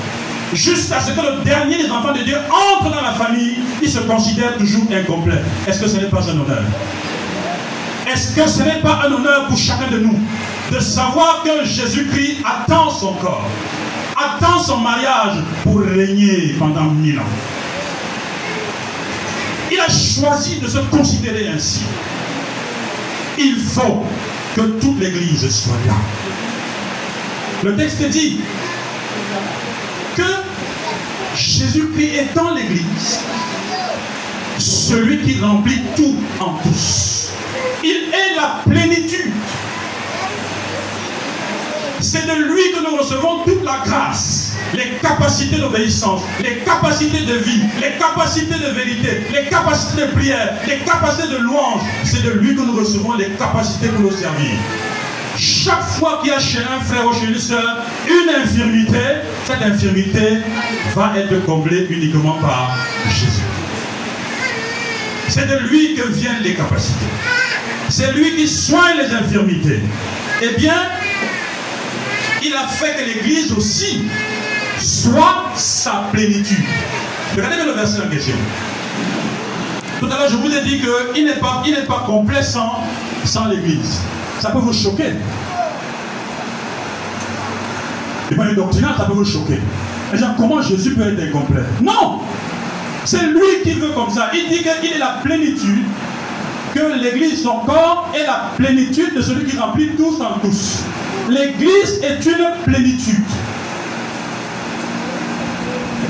Jusqu'à 0.52 1.00
ce 1.00 1.12
que 1.12 1.20
le 1.20 1.44
dernier 1.44 1.82
des 1.82 1.90
enfants 1.90 2.12
de 2.12 2.22
Dieu 2.22 2.36
entre 2.50 2.90
dans 2.90 3.00
la 3.00 3.12
famille, 3.12 3.58
il 3.80 3.88
se 3.88 4.00
considère 4.00 4.56
toujours 4.56 4.84
incomplet. 4.92 5.40
Est-ce 5.66 5.80
que 5.80 5.88
ce 5.88 5.96
n'est 5.96 6.10
pas 6.10 6.28
un 6.28 6.40
honneur? 6.40 6.64
Est-ce 8.12 8.34
que 8.34 8.46
ce 8.46 8.62
n'est 8.62 8.80
pas 8.80 9.02
un 9.06 9.12
honneur 9.12 9.46
pour 9.46 9.56
chacun 9.56 9.90
de 9.90 9.98
nous 9.98 10.18
de 10.72 10.80
savoir 10.80 11.42
que 11.44 11.64
Jésus-Christ 11.64 12.38
attend 12.44 12.90
son 12.90 13.12
corps, 13.14 13.46
attend 14.22 14.62
son 14.62 14.78
mariage 14.78 15.38
pour 15.62 15.80
régner 15.80 16.54
pendant 16.58 16.84
mille 16.84 17.18
ans 17.18 17.34
Il 19.70 19.80
a 19.80 19.88
choisi 19.88 20.58
de 20.60 20.68
se 20.68 20.78
considérer 20.78 21.48
ainsi. 21.48 21.82
Il 23.38 23.56
faut 23.56 24.04
que 24.54 24.60
toute 24.80 25.00
l'Église 25.00 25.48
soit 25.50 25.74
là. 25.86 25.94
Le 27.64 27.76
texte 27.76 28.02
dit 28.10 28.40
que 30.16 30.22
Jésus-Christ 31.34 32.14
est 32.14 32.34
dans 32.34 32.54
l'Église, 32.54 33.20
celui 34.58 35.18
qui 35.22 35.40
remplit 35.40 35.80
tout 35.96 36.16
en 36.40 36.54
tous. 36.62 37.30
Il 37.82 38.10
est 38.12 38.36
la 38.36 38.60
plénitude. 38.68 39.32
C'est 42.02 42.26
de 42.26 42.32
lui 42.32 42.72
que 42.72 42.82
nous 42.82 42.96
recevons 42.96 43.44
toute 43.44 43.64
la 43.64 43.80
grâce, 43.84 44.54
les 44.74 44.98
capacités 45.00 45.58
d'obéissance, 45.58 46.22
les 46.42 46.56
capacités 46.58 47.20
de 47.20 47.34
vie, 47.34 47.62
les 47.80 47.92
capacités 47.96 48.58
de 48.58 48.74
vérité, 48.74 49.20
les 49.32 49.48
capacités 49.48 50.02
de 50.02 50.06
prière, 50.08 50.54
les 50.66 50.78
capacités 50.78 51.28
de 51.28 51.36
louange. 51.38 51.82
C'est 52.02 52.24
de 52.24 52.30
lui 52.32 52.56
que 52.56 52.62
nous 52.62 52.76
recevons 52.76 53.12
les 53.12 53.28
capacités 53.38 53.86
pour 53.86 54.00
nous 54.00 54.10
servir. 54.10 54.50
Chaque 55.38 55.84
fois 55.84 56.18
qu'il 56.20 56.32
y 56.32 56.34
a 56.34 56.40
chez 56.40 56.58
un 56.58 56.80
frère 56.80 57.06
ou 57.06 57.14
chez 57.14 57.26
une 57.26 57.38
soeur 57.38 57.78
une 58.08 58.42
infirmité, 58.42 58.98
cette 59.46 59.62
infirmité 59.62 60.38
va 60.96 61.12
être 61.16 61.44
comblée 61.44 61.86
uniquement 61.88 62.36
par 62.40 62.76
Jésus. 63.10 63.46
C'est 65.28 65.46
de 65.46 65.68
lui 65.68 65.94
que 65.94 66.08
viennent 66.08 66.42
les 66.42 66.54
capacités. 66.54 67.06
C'est 67.88 68.10
lui 68.12 68.34
qui 68.34 68.48
soigne 68.48 68.96
les 68.98 69.14
infirmités. 69.14 69.80
Eh 70.42 70.56
bien, 70.58 70.74
il 72.44 72.54
a 72.54 72.66
fait 72.66 72.94
que 72.94 73.04
l'Église 73.04 73.52
aussi 73.52 74.02
soit 74.78 75.44
sa 75.54 76.04
plénitude. 76.12 76.64
Regardez 77.36 77.64
le 77.64 77.72
verset 77.72 78.02
en 78.02 78.10
question. 78.10 78.34
Tout 80.00 80.06
à 80.06 80.18
l'heure, 80.18 80.28
je 80.28 80.36
vous 80.36 80.52
ai 80.52 80.62
dit 80.62 80.80
qu'il 81.14 81.24
n'est 81.24 81.36
pas, 81.36 81.62
pas 81.86 82.02
complet 82.04 82.42
sans, 82.42 83.46
l'Église. 83.48 84.00
Ça 84.40 84.50
peut 84.50 84.58
vous 84.58 84.72
choquer. 84.72 85.12
Et 88.30 88.34
pas 88.34 88.48
une 88.48 88.56
doctrinale, 88.56 88.94
ça 88.96 89.04
peut 89.04 89.12
vous 89.12 89.24
choquer. 89.24 89.60
Mais 90.12 90.18
comment 90.36 90.60
Jésus 90.60 90.94
peut 90.94 91.02
être 91.02 91.22
incomplet? 91.22 91.62
Non 91.80 92.20
C'est 93.04 93.22
lui 93.22 93.62
qui 93.62 93.74
veut 93.74 93.90
comme 93.90 94.10
ça. 94.10 94.30
Il 94.34 94.48
dit 94.48 94.62
qu'il 94.62 94.92
est 94.92 94.98
la 94.98 95.20
plénitude, 95.22 95.84
que 96.74 97.00
l'Église, 97.00 97.42
son 97.42 97.60
corps, 97.60 98.10
est 98.14 98.26
la 98.26 98.50
plénitude 98.56 99.14
de 99.14 99.22
celui 99.22 99.46
qui 99.46 99.56
remplit 99.56 99.90
tous 99.96 100.20
en 100.20 100.38
tous. 100.40 100.82
L'Église 101.28 102.00
est 102.02 102.24
une 102.26 102.62
plénitude. 102.64 103.24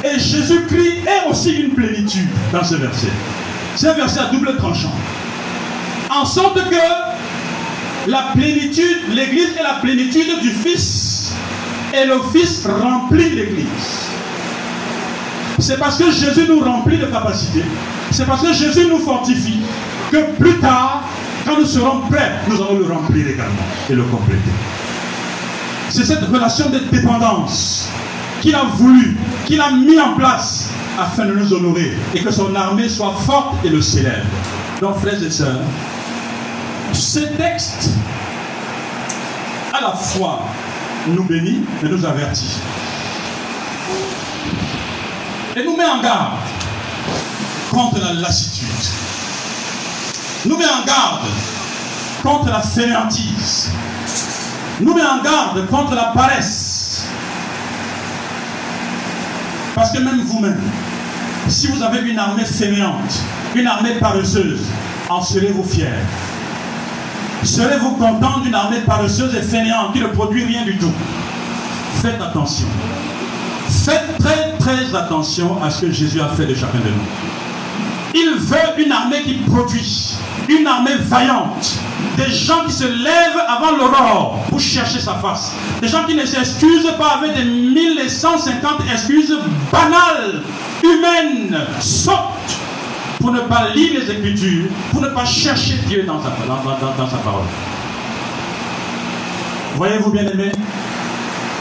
Et 0.04 0.18
Jésus-Christ 0.18 1.06
est 1.06 1.30
aussi 1.30 1.52
une 1.52 1.70
plénitude 1.70 2.28
dans 2.52 2.64
ce 2.64 2.74
verset. 2.76 3.12
C'est 3.76 3.88
un 3.88 3.94
verset 3.94 4.20
à 4.20 4.24
double 4.26 4.56
tranchant. 4.56 4.92
En 6.10 6.24
sorte 6.24 6.58
que 6.68 8.10
la 8.10 8.32
plénitude, 8.34 9.14
l'Église 9.14 9.50
est 9.58 9.62
la 9.62 9.74
plénitude 9.80 10.40
du 10.40 10.50
Fils. 10.50 11.34
Et 11.94 12.06
le 12.06 12.16
Fils 12.32 12.66
remplit 12.66 13.30
l'Église. 13.30 14.08
C'est 15.58 15.78
parce 15.78 15.98
que 15.98 16.10
Jésus 16.10 16.46
nous 16.48 16.60
remplit 16.60 16.98
de 16.98 17.06
capacités. 17.06 17.64
C'est 18.10 18.26
parce 18.26 18.42
que 18.42 18.52
Jésus 18.52 18.88
nous 18.88 18.98
fortifie 18.98 19.60
que 20.10 20.32
plus 20.32 20.58
tard, 20.58 21.04
quand 21.46 21.58
nous 21.58 21.66
serons 21.66 22.00
prêts, 22.10 22.32
nous 22.48 22.56
allons 22.56 22.78
le 22.78 22.92
remplir 22.92 23.26
également 23.28 23.66
et 23.88 23.94
le 23.94 24.02
compléter. 24.04 24.50
C'est 25.92 26.06
cette 26.06 26.24
relation 26.24 26.70
de 26.70 26.78
dépendance 26.90 27.86
qu'il 28.40 28.54
a 28.54 28.62
voulu, 28.62 29.14
qu'il 29.44 29.60
a 29.60 29.72
mis 29.72 30.00
en 30.00 30.14
place 30.14 30.70
afin 30.98 31.26
de 31.26 31.34
nous 31.34 31.52
honorer 31.52 31.92
et 32.14 32.20
que 32.20 32.30
son 32.30 32.54
armée 32.54 32.88
soit 32.88 33.14
forte 33.26 33.56
et 33.62 33.68
le 33.68 33.82
célèbre. 33.82 34.24
Donc, 34.80 34.96
frères 35.00 35.22
et 35.22 35.30
sœurs, 35.30 35.60
ce 36.94 37.18
texte, 37.36 37.90
à 39.74 39.82
la 39.82 39.92
fois, 39.92 40.40
nous 41.08 41.24
bénit 41.24 41.60
et 41.84 41.88
nous 41.90 42.06
avertit. 42.06 42.56
Et 45.54 45.62
nous 45.62 45.76
met 45.76 45.84
en 45.84 46.00
garde 46.00 46.38
contre 47.70 48.00
la 48.00 48.14
lassitude. 48.14 48.66
Nous 50.46 50.56
met 50.56 50.64
en 50.64 50.86
garde 50.86 51.26
contre 52.22 52.46
la 52.46 52.62
fainéantise 52.62 53.70
nous 54.80 54.94
met 54.94 55.02
en 55.02 55.22
garde 55.22 55.66
contre 55.68 55.94
la 55.94 56.12
paresse. 56.14 57.06
Parce 59.74 59.90
que 59.90 59.98
même 59.98 60.20
vous-même, 60.22 60.60
si 61.48 61.68
vous 61.68 61.82
avez 61.82 62.00
une 62.08 62.18
armée 62.18 62.44
fainéante, 62.44 63.22
une 63.54 63.66
armée 63.66 63.94
paresseuse, 63.94 64.60
en 65.08 65.20
serez-vous 65.20 65.64
fiers? 65.64 65.86
Serez-vous 67.42 67.92
content 67.92 68.38
d'une 68.40 68.54
armée 68.54 68.80
paresseuse 68.80 69.34
et 69.34 69.42
fainéante 69.42 69.92
qui 69.92 70.00
ne 70.00 70.06
produit 70.06 70.44
rien 70.44 70.64
du 70.64 70.76
tout? 70.76 70.92
Faites 72.00 72.20
attention. 72.20 72.66
Faites 73.68 74.18
très 74.18 74.52
très 74.58 74.94
attention 74.94 75.62
à 75.62 75.70
ce 75.70 75.86
que 75.86 75.92
Jésus 75.92 76.20
a 76.20 76.28
fait 76.28 76.46
de 76.46 76.54
chacun 76.54 76.78
de 76.78 76.90
nous. 76.90 77.06
Il 78.14 78.38
veut 78.38 78.84
une 78.84 78.92
armée 78.92 79.22
qui 79.22 79.34
produit. 79.34 80.16
Une 80.48 80.66
armée 80.66 80.96
vaillante. 80.96 81.78
Des 82.16 82.30
gens 82.30 82.64
qui 82.66 82.72
se 82.72 82.84
lèvent 82.84 83.42
avant 83.48 83.76
l'aurore 83.76 84.44
pour 84.48 84.60
chercher 84.60 85.00
sa 85.00 85.14
face. 85.14 85.52
Des 85.80 85.88
gens 85.88 86.04
qui 86.04 86.14
ne 86.14 86.26
s'excusent 86.26 86.92
pas 86.98 87.18
avec 87.18 87.34
des 87.34 87.44
1150 87.44 88.82
excuses 88.92 89.38
banales, 89.70 90.42
humaines, 90.82 91.58
sottes, 91.80 92.58
pour 93.22 93.30
ne 93.30 93.40
pas 93.40 93.68
lire 93.74 94.00
les 94.00 94.10
Écritures, 94.10 94.66
pour 94.90 95.00
ne 95.00 95.08
pas 95.08 95.24
chercher 95.24 95.74
Dieu 95.86 96.02
dans 96.02 96.20
sa, 96.20 96.30
dans, 96.46 97.08
sa 97.08 97.16
parole. 97.18 97.44
Voyez-vous 99.76 100.10
bien 100.10 100.26
aimé 100.26 100.50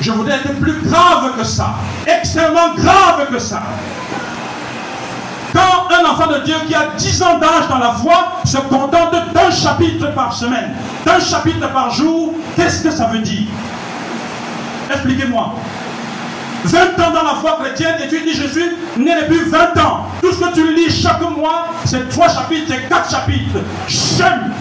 Je 0.02 0.12
voudrais 0.12 0.36
être 0.36 0.60
plus 0.60 0.82
grave 0.82 1.38
que 1.38 1.44
ça, 1.44 1.76
extrêmement 2.08 2.74
grave 2.76 3.28
que 3.32 3.38
ça. 3.40 3.62
Un 6.02 6.10
enfant 6.10 6.28
de 6.28 6.40
Dieu 6.40 6.56
qui 6.68 6.74
a 6.74 6.88
10 6.98 7.22
ans 7.24 7.38
d'âge 7.38 7.68
dans 7.70 7.78
la 7.78 7.92
foi 7.92 8.40
se 8.44 8.58
contente 8.58 9.14
d'un 9.34 9.52
chapitre 9.52 10.12
par 10.14 10.34
semaine, 10.34 10.74
d'un 11.06 11.20
chapitre 11.20 11.72
par 11.72 11.92
jour, 11.92 12.34
qu'est-ce 12.56 12.84
que 12.84 12.92
ça 12.92 13.06
veut 13.08 13.20
dire? 13.20 13.48
Expliquez-moi. 14.90 15.54
20 16.64 16.80
ans 16.80 17.12
dans 17.12 17.24
la 17.24 17.36
foi 17.36 17.58
chrétienne 17.62 17.96
et 18.04 18.08
tu 18.08 18.22
dis 18.22 18.34
je 18.34 18.48
suis 18.48 18.66
né 18.98 19.12
depuis 19.22 19.50
20 19.50 19.78
ans. 19.80 20.06
Tout 20.22 20.32
ce 20.32 20.40
que 20.40 20.54
tu 20.54 20.74
lis 20.74 20.92
chaque 20.92 21.22
mois, 21.22 21.68
c'est 21.86 22.10
3 22.10 22.30
chapitres, 22.30 22.68
c'est 22.70 22.90
4 22.90 23.12
chapitres. 23.12 23.60
J'aime. 23.88 24.54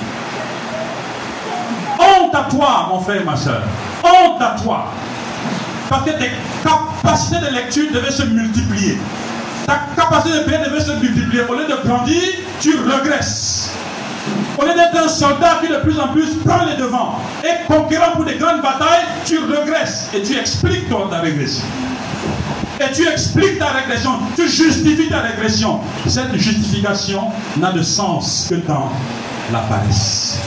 Honte 1.99 2.35
à 2.35 2.45
toi, 2.51 2.87
mon 2.91 3.01
frère 3.01 3.21
et 3.21 3.25
ma 3.25 3.37
soeur. 3.37 3.63
Honte 4.03 4.41
à 4.43 4.57
toi. 4.63 4.87
Parce 5.89 6.05
que 6.05 6.11
tes 6.11 6.31
capacités 6.65 7.41
de 7.41 7.55
lecture 7.55 7.91
devaient 7.93 8.11
se 8.11 8.23
multiplier 8.23 8.99
ta 9.71 10.03
capacité 10.03 10.39
de 10.39 10.43
prière 10.45 10.69
devait 10.69 10.81
se 10.81 10.93
multiplier. 10.93 11.43
Au 11.49 11.55
lieu 11.55 11.67
de 11.67 11.87
grandir, 11.87 12.23
tu 12.61 12.77
regresses. 12.77 13.71
Au 14.59 14.65
lieu 14.65 14.75
d'être 14.75 15.05
un 15.05 15.09
soldat 15.09 15.61
qui 15.63 15.69
de 15.69 15.79
plus 15.79 15.99
en 15.99 16.09
plus 16.09 16.35
prend 16.45 16.65
les 16.65 16.77
devants 16.77 17.19
et 17.43 17.67
conquérant 17.73 18.13
pour 18.13 18.25
des 18.25 18.35
grandes 18.35 18.61
batailles, 18.61 19.05
tu 19.25 19.39
regresses 19.39 20.09
et 20.15 20.23
tu 20.23 20.37
expliques 20.37 20.89
ton, 20.89 21.09
ta 21.09 21.21
régression. 21.21 21.65
Et 22.81 22.93
tu 22.93 23.07
expliques 23.07 23.59
ta 23.59 23.69
régression, 23.69 24.13
tu 24.37 24.49
justifies 24.49 25.09
ta 25.09 25.21
régression. 25.21 25.81
Cette 26.07 26.35
justification 26.35 27.29
n'a 27.59 27.73
de 27.73 27.83
sens 27.83 28.47
que 28.49 28.57
dans 28.57 28.91
la 29.53 29.61
paresse. 29.61 30.39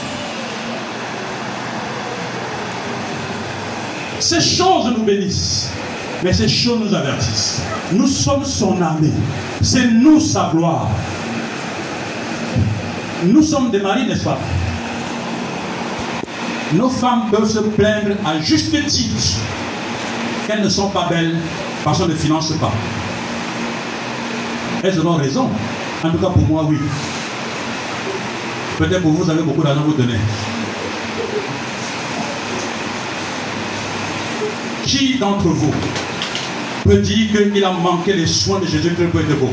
Ces 4.19 4.41
choses 4.41 4.93
nous 4.95 5.03
bénissent. 5.03 5.69
Mais 6.23 6.31
ces 6.31 6.47
choses 6.47 6.79
nous 6.79 6.95
avertissent. 6.95 7.61
Nous 7.91 8.07
sommes 8.07 8.45
son 8.45 8.81
armée. 8.81 9.11
C'est 9.61 9.91
nous 9.91 10.21
sa 10.21 10.51
gloire. 10.53 10.87
Nous 13.25 13.41
sommes 13.41 13.71
des 13.71 13.79
maris, 13.79 14.07
n'est-ce 14.07 14.23
pas? 14.23 14.39
Nos 16.73 16.89
femmes 16.89 17.29
peuvent 17.29 17.49
se 17.49 17.59
plaindre 17.59 18.15
à 18.25 18.39
juste 18.39 18.71
titre 18.87 19.37
qu'elles 20.47 20.63
ne 20.63 20.69
sont 20.69 20.89
pas 20.89 21.07
belles 21.09 21.37
parce 21.83 21.99
qu'on 21.99 22.07
ne 22.07 22.15
finance 22.15 22.53
pas. 22.53 22.71
Elles 24.81 25.05
ont 25.05 25.15
raison. 25.15 25.49
En 26.03 26.09
tout 26.09 26.17
cas, 26.17 26.29
pour 26.29 26.43
moi, 26.43 26.65
oui. 26.69 26.77
Peut-être 28.77 29.01
pour 29.01 29.11
vous, 29.11 29.23
vous 29.25 29.29
avez 29.29 29.43
beaucoup 29.43 29.61
d'argent 29.61 29.81
à 29.81 29.83
vous 29.83 29.93
donner. 29.93 30.19
Qui 34.85 35.17
d'entre 35.17 35.47
vous 35.47 35.73
peut 36.83 36.97
dire 36.97 37.31
qu'il 37.31 37.63
a 37.63 37.71
manqué 37.71 38.13
les 38.13 38.27
soins 38.27 38.59
de 38.59 38.65
Jésus 38.65 38.89
pour 38.89 39.19
être 39.19 39.39
beau 39.39 39.51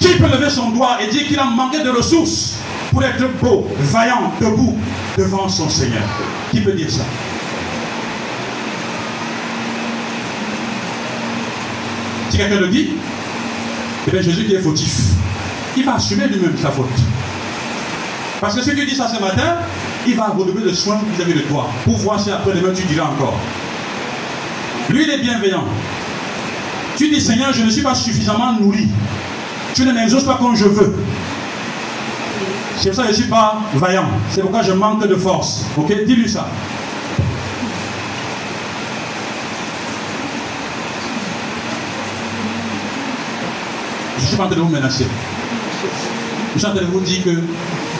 Qui 0.00 0.14
peut 0.14 0.28
lever 0.28 0.50
son 0.50 0.70
doigt 0.70 0.98
et 1.02 1.10
dire 1.10 1.26
qu'il 1.26 1.38
a 1.38 1.44
manqué 1.44 1.82
de 1.82 1.90
ressources 1.90 2.58
pour 2.90 3.02
être 3.04 3.28
beau, 3.42 3.68
vaillant, 3.78 4.32
debout 4.40 4.76
devant 5.18 5.48
son 5.48 5.68
Seigneur 5.68 6.02
Qui 6.50 6.60
peut 6.60 6.72
dire 6.72 6.90
ça? 6.90 7.04
Si 12.30 12.38
quelqu'un 12.38 12.60
le 12.60 12.68
dit, 12.68 12.88
eh 14.06 14.10
bien 14.10 14.20
Jésus 14.20 14.44
qui 14.44 14.54
est 14.54 14.60
fautif, 14.60 14.98
il 15.76 15.84
va 15.84 15.94
assumer 15.94 16.26
lui-même 16.26 16.56
sa 16.60 16.70
faute. 16.70 16.86
Parce 18.40 18.54
que 18.54 18.62
si 18.62 18.74
tu 18.74 18.84
dis 18.84 18.94
ça 18.94 19.08
ce 19.08 19.20
matin, 19.20 19.56
il 20.06 20.16
va 20.16 20.28
redonner 20.28 20.64
le 20.64 20.72
soin 20.72 21.00
vis-à-vis 21.14 21.34
de 21.34 21.40
toi 21.40 21.68
pour 21.84 21.96
voir 21.98 22.20
si 22.20 22.30
après 22.30 22.54
demain 22.54 22.72
tu 22.74 22.82
diras 22.84 23.08
encore. 23.08 23.38
Lui, 24.90 25.02
il 25.04 25.10
est 25.10 25.18
bienveillant. 25.18 25.64
Tu 26.96 27.08
dis, 27.08 27.20
Seigneur, 27.20 27.52
je 27.52 27.62
ne 27.62 27.70
suis 27.70 27.82
pas 27.82 27.94
suffisamment 27.94 28.52
nourri. 28.52 28.88
Tu 29.74 29.84
ne 29.84 29.92
m'exauces 29.92 30.24
pas 30.24 30.36
comme 30.36 30.56
je 30.56 30.64
veux. 30.66 30.94
C'est 32.78 32.90
pour 32.90 32.96
ça 32.96 33.02
que 33.02 33.08
je 33.08 33.16
ne 33.16 33.22
suis 33.22 33.30
pas 33.30 33.58
vaillant. 33.74 34.06
C'est 34.30 34.42
pourquoi 34.42 34.62
je 34.62 34.72
manque 34.72 35.06
de 35.06 35.16
force. 35.16 35.64
Ok 35.76 35.92
Dis-lui 36.06 36.28
ça. 36.28 36.46
Je 44.16 44.22
ne 44.22 44.26
suis 44.28 44.36
pas 44.36 44.44
en 44.44 44.46
train 44.46 44.56
de 44.56 44.60
vous 44.62 44.68
menacer. 44.68 45.06
Je 46.54 46.58
suis 46.58 46.66
en 46.66 46.70
train 46.70 46.80
de 46.80 46.86
vous 46.86 47.00
dire 47.00 47.22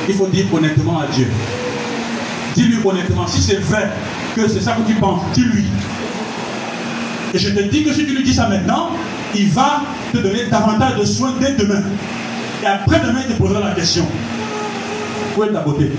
qu'il 0.07 0.15
faut 0.15 0.27
dire 0.29 0.47
honnêtement 0.55 1.01
à 1.01 1.07
Dieu. 1.07 1.27
Dis-lui 2.55 2.79
honnêtement, 2.85 3.27
si 3.27 3.43
c'est 3.43 3.61
vrai 3.61 3.91
que 4.35 4.49
c'est 4.49 4.61
ça 4.61 4.73
que 4.73 4.87
tu 4.87 4.95
penses, 4.95 5.21
dis-lui. 5.35 5.67
Et 7.37 7.39
je 7.39 7.51
te 7.51 7.61
dis 7.61 7.85
que 7.85 7.93
si 7.93 8.07
tu 8.07 8.15
lui 8.15 8.25
dis 8.25 8.33
ça 8.33 8.49
maintenant, 8.49 8.93
il 9.35 9.51
va 9.51 9.83
te 10.11 10.17
donner 10.17 10.47
davantage 10.51 10.97
de 10.99 11.05
soins 11.05 11.35
dès 11.39 11.53
demain. 11.53 11.83
Et 12.63 12.67
après 12.67 12.99
demain, 12.99 13.21
il 13.29 13.35
te 13.35 13.39
posera 13.39 13.61
la 13.61 13.75
question. 13.75 14.07
Où 15.37 15.45
est 15.45 15.53
ta 15.53 15.61
beauté? 15.61 15.93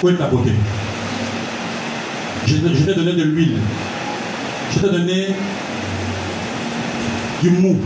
Où 0.00 0.08
est 0.10 0.14
ta 0.14 0.26
beauté? 0.26 0.52
Je 2.46 2.54
t'ai 2.54 2.94
donné 2.94 3.14
de 3.14 3.24
l'huile. 3.24 3.56
Je 4.76 4.78
t'ai 4.78 4.92
donné 4.92 5.34
du 7.42 7.50
mou. 7.50 7.80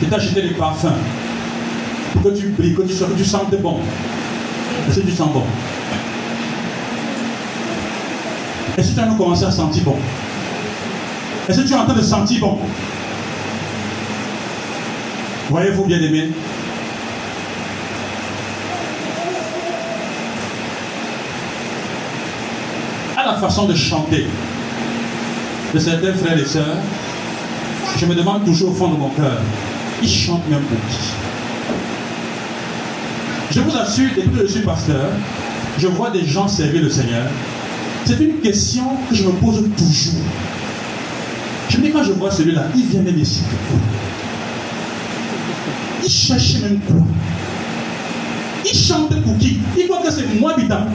Je 0.00 0.06
t'ai 0.06 0.14
acheté 0.14 0.40
des 0.40 0.54
parfums. 0.54 0.96
Pour 2.14 2.22
que 2.22 2.38
tu 2.38 2.46
brilles, 2.46 2.74
que 2.74 2.82
tu, 2.82 2.94
que 2.94 3.18
tu 3.18 3.24
sentes 3.26 3.54
bon. 3.60 3.80
Est-ce 4.88 5.00
que 5.00 5.06
tu 5.06 5.12
sens 5.12 5.30
bon? 5.30 5.44
Est-ce 8.80 8.92
que 8.92 8.94
tu 8.94 9.00
as 9.00 9.08
commencé 9.08 9.44
à 9.44 9.50
sentir 9.50 9.82
bon? 9.82 9.96
Est-ce 11.46 11.60
que 11.60 11.66
tu 11.66 11.74
es 11.74 11.76
en 11.76 11.84
train 11.84 11.92
de 11.92 12.00
sentir 12.00 12.40
bon? 12.40 12.58
Voyez-vous, 15.50 15.84
bien 15.84 16.00
aimé 16.00 16.30
À 23.18 23.26
la 23.26 23.34
façon 23.34 23.66
de 23.66 23.74
chanter 23.74 24.24
de 25.74 25.78
certains 25.78 26.14
frères 26.14 26.38
et 26.38 26.46
sœurs, 26.46 26.78
je 27.98 28.06
me 28.06 28.14
demande 28.14 28.46
toujours 28.46 28.70
au 28.70 28.74
fond 28.74 28.88
de 28.88 28.96
mon 28.96 29.10
cœur, 29.10 29.42
ils 30.02 30.08
chantent 30.08 30.48
même 30.48 30.62
pour 30.62 30.78
qui? 30.88 31.10
Je 33.50 33.60
vous 33.60 33.76
assure, 33.76 34.08
depuis 34.16 34.30
que 34.30 34.46
je 34.46 34.52
suis 34.52 34.62
pasteur, 34.62 35.10
je 35.76 35.86
vois 35.86 36.08
des 36.08 36.24
gens 36.24 36.48
servir 36.48 36.80
le 36.80 36.88
Seigneur 36.88 37.26
c'est 38.10 38.24
une 38.24 38.40
question 38.40 38.82
que 39.08 39.14
je 39.14 39.22
me 39.24 39.30
pose 39.32 39.62
toujours. 39.76 40.20
Je 41.68 41.76
me 41.76 41.82
dis 41.82 41.92
quand 41.92 42.02
je 42.02 42.12
vois 42.12 42.30
celui-là, 42.30 42.64
il 42.74 42.84
vient 42.86 43.02
même 43.02 43.18
ici. 43.18 43.42
Il 46.02 46.10
cherche 46.10 46.54
même 46.62 46.80
quoi? 46.80 46.96
Il 48.64 48.76
chante 48.76 49.22
pour 49.22 49.38
qui? 49.38 49.58
Il 49.78 49.86
croit 49.86 50.02
que 50.02 50.10
c'est 50.10 50.26
moi 50.40 50.54
habitant. 50.54 50.86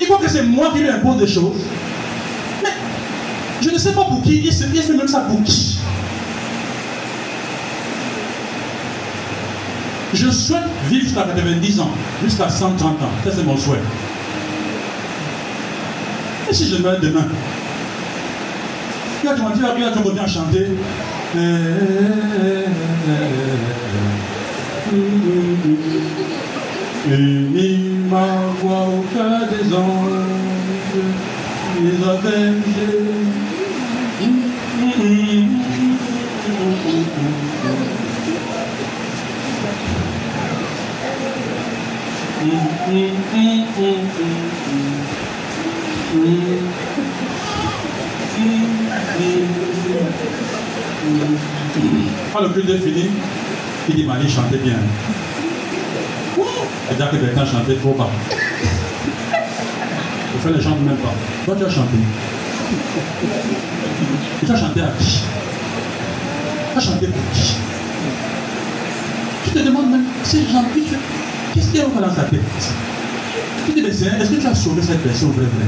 Il 0.00 0.06
croit 0.08 0.18
que 0.18 0.28
c'est 0.28 0.42
moi 0.42 0.70
qui 0.72 0.80
lui 0.80 0.88
impose 0.88 1.18
des 1.18 1.28
choses. 1.28 1.60
Mais 2.64 2.70
je 3.60 3.70
ne 3.70 3.78
sais 3.78 3.92
pas 3.92 4.04
pour 4.04 4.20
qui, 4.22 4.38
il 4.38 4.52
fait 4.52 4.96
même 4.96 5.06
ça 5.06 5.20
pour 5.20 5.40
qui? 5.44 5.78
Je 10.14 10.30
souhaite 10.30 10.62
vivre 10.88 11.04
jusqu'à 11.04 11.22
90 11.22 11.80
ans, 11.80 11.90
jusqu'à 12.22 12.48
130 12.48 13.02
ans. 13.02 13.10
Ça, 13.24 13.30
c'est 13.34 13.44
mon 13.44 13.56
souhait. 13.56 13.78
Et 16.50 16.54
si 16.54 16.68
je 16.68 16.82
meurs 16.82 17.00
demain 17.00 17.26
Il 19.22 19.28
va 19.28 19.34
te 19.34 19.40
dire, 19.58 19.74
il 19.78 20.14
te 20.14 20.20
à 20.20 20.26
chanter. 20.26 20.66
Unis 27.10 27.92
ma 28.10 28.26
voix 28.60 28.86
au 28.86 29.04
cœur 29.14 29.48
des 29.48 29.74
anges, 29.74 30.10
les 31.82 32.08
avengés. 32.08 33.21
Quand 52.32 52.40
le 52.40 52.48
culte 52.48 52.70
est 52.70 52.78
fini, 52.78 53.10
il 53.88 53.94
dit 53.94 54.04
Mali 54.04 54.28
chantez 54.28 54.56
bien. 54.56 54.74
Et 56.90 56.94
que 56.94 57.16
Bertrand 57.16 57.46
chantait 57.46 57.76
trop 57.76 57.94
bas. 57.94 58.10
Le 60.34 60.40
frère 60.40 60.56
ne 60.56 60.60
chante 60.60 60.80
même 60.80 60.96
pas. 60.96 61.14
Toi 61.44 61.54
tu 61.56 61.64
as 61.64 61.70
chanté. 61.70 61.96
Tu 64.44 64.50
as 64.50 64.56
chanté 64.56 64.80
à 64.80 64.92
qui 64.98 65.20
Tu 66.72 66.78
as 66.78 66.80
chanté 66.80 67.06
pour 67.06 67.22
qui 67.32 67.54
Tu 69.44 69.50
te 69.50 69.58
demandes 69.60 69.90
même, 69.90 70.06
ces 70.24 70.42
gens, 70.48 70.64
qu'est-ce 71.54 71.66
qu'il 71.68 71.80
y 71.80 71.82
a 71.82 71.86
dans 71.86 72.14
ta 72.14 72.22
tête 72.24 72.40
Tu 73.66 73.72
dis, 73.72 73.82
mais 73.82 73.88
est-ce 73.88 74.30
que 74.30 74.40
tu 74.40 74.46
as 74.46 74.54
sauvé 74.54 74.82
cette 74.82 75.02
personne 75.02 75.30
vrai, 75.32 75.44
vrai 75.44 75.66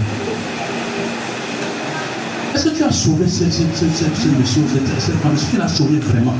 Est-ce 2.54 2.64
que 2.64 2.76
tu 2.76 2.82
as 2.84 2.90
sauvé 2.92 3.26
ce, 3.28 3.44
ce, 3.44 3.50
ce, 3.50 3.84
ce 3.84 4.28
monsieur, 4.38 4.62
cette, 4.72 5.00
cette 5.00 5.16
femme? 5.20 5.34
Est-ce 5.34 5.44
que 5.46 5.50
tu 5.52 5.56
l'as 5.58 5.68
sauvé 5.68 5.98
vraiment 5.98 6.34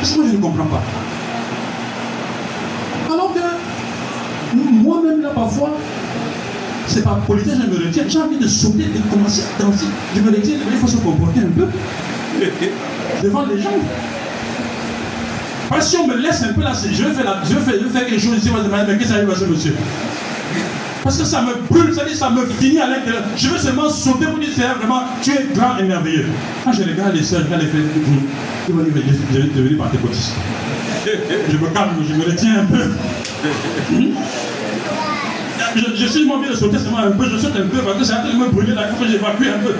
Parce 0.00 0.12
que 0.12 0.18
moi, 0.18 0.26
je 0.30 0.36
ne 0.36 0.40
comprends 0.42 0.66
pas. 0.66 0.82
Alors 3.12 3.32
que 3.34 4.56
moi-même, 4.56 5.22
là, 5.22 5.30
parfois, 5.34 5.70
c'est 6.86 7.04
pas 7.04 7.18
politique, 7.26 7.52
je 7.62 7.70
me 7.70 7.86
retiens. 7.86 8.04
J'ai 8.08 8.18
envie 8.20 8.38
de 8.38 8.48
sauter, 8.48 8.84
de 8.84 9.00
commencer 9.10 9.42
à 9.58 9.62
danser. 9.62 9.86
Je 10.16 10.20
me 10.20 10.30
retiens, 10.30 10.56
il 10.72 10.78
faut 10.78 10.86
se 10.88 10.96
comporter 10.96 11.40
un 11.40 11.50
peu 11.54 11.66
devant 13.22 13.44
les 13.46 13.60
gens. 13.60 13.70
Parce 15.68 15.84
que 15.84 15.90
si 15.90 15.96
on 15.98 16.06
me 16.06 16.16
laisse 16.16 16.42
un 16.42 16.52
peu 16.54 16.62
là, 16.62 16.72
je 16.72 17.04
vais 17.04 17.12
faire, 17.12 17.24
la, 17.24 17.42
je 17.44 17.50
je 17.50 17.98
quelque 17.98 18.18
chose 18.18 18.38
ici, 18.38 18.50
mais 18.50 18.98
qu'est-ce 18.98 19.08
qui 19.08 19.14
arrive 19.14 19.30
à 19.30 19.34
ce 19.34 19.44
monsieur 19.44 19.74
Parce 21.04 21.18
que 21.18 21.24
ça 21.24 21.42
me 21.42 21.54
brûle, 21.68 21.94
ça 21.94 22.02
ça 22.14 22.30
me 22.30 22.46
finit 22.46 22.80
à 22.80 22.86
l'intérieur. 22.86 23.22
Je 23.36 23.48
veux 23.48 23.58
seulement 23.58 23.90
sauter 23.90 24.26
pour 24.26 24.38
dire, 24.38 24.48
c'est 24.56 24.62
vraiment, 24.62 25.02
tu 25.22 25.32
es 25.32 25.46
grand 25.54 25.76
et 25.78 25.82
merveilleux. 25.82 26.26
Quand 26.64 26.72
je 26.72 26.84
regarde 26.84 27.14
les 27.14 27.22
soeurs, 27.22 27.40
je 27.40 27.46
regarde 27.46 27.62
les 27.62 27.68
frères, 27.68 27.82
ils 28.68 28.74
vont 28.74 28.82
dire, 28.82 28.92
je 29.32 29.38
vais 29.38 29.46
devenir 29.48 29.78
pentecôtiste. 29.78 30.32
Je 31.04 31.56
me 31.56 31.68
calme, 31.68 31.90
je 32.08 32.14
me 32.14 32.24
retiens 32.24 32.60
un 32.60 32.64
peu. 32.64 32.90
Je, 35.94 36.06
suis 36.06 36.24
moins 36.24 36.40
bien 36.40 36.50
de 36.50 36.56
sauter 36.56 36.78
seulement 36.78 36.98
un 36.98 37.10
peu, 37.10 37.28
je 37.30 37.36
saute 37.36 37.52
un 37.56 37.68
peu 37.68 37.78
parce 37.82 37.98
que 37.98 38.36
me 38.36 38.48
brûler 38.48 38.74
là, 38.74 38.86
il 38.90 38.96
faut 38.96 39.04
que 39.04 39.10
j'évacue 39.10 39.48
un 39.54 39.62
peu. 39.62 39.74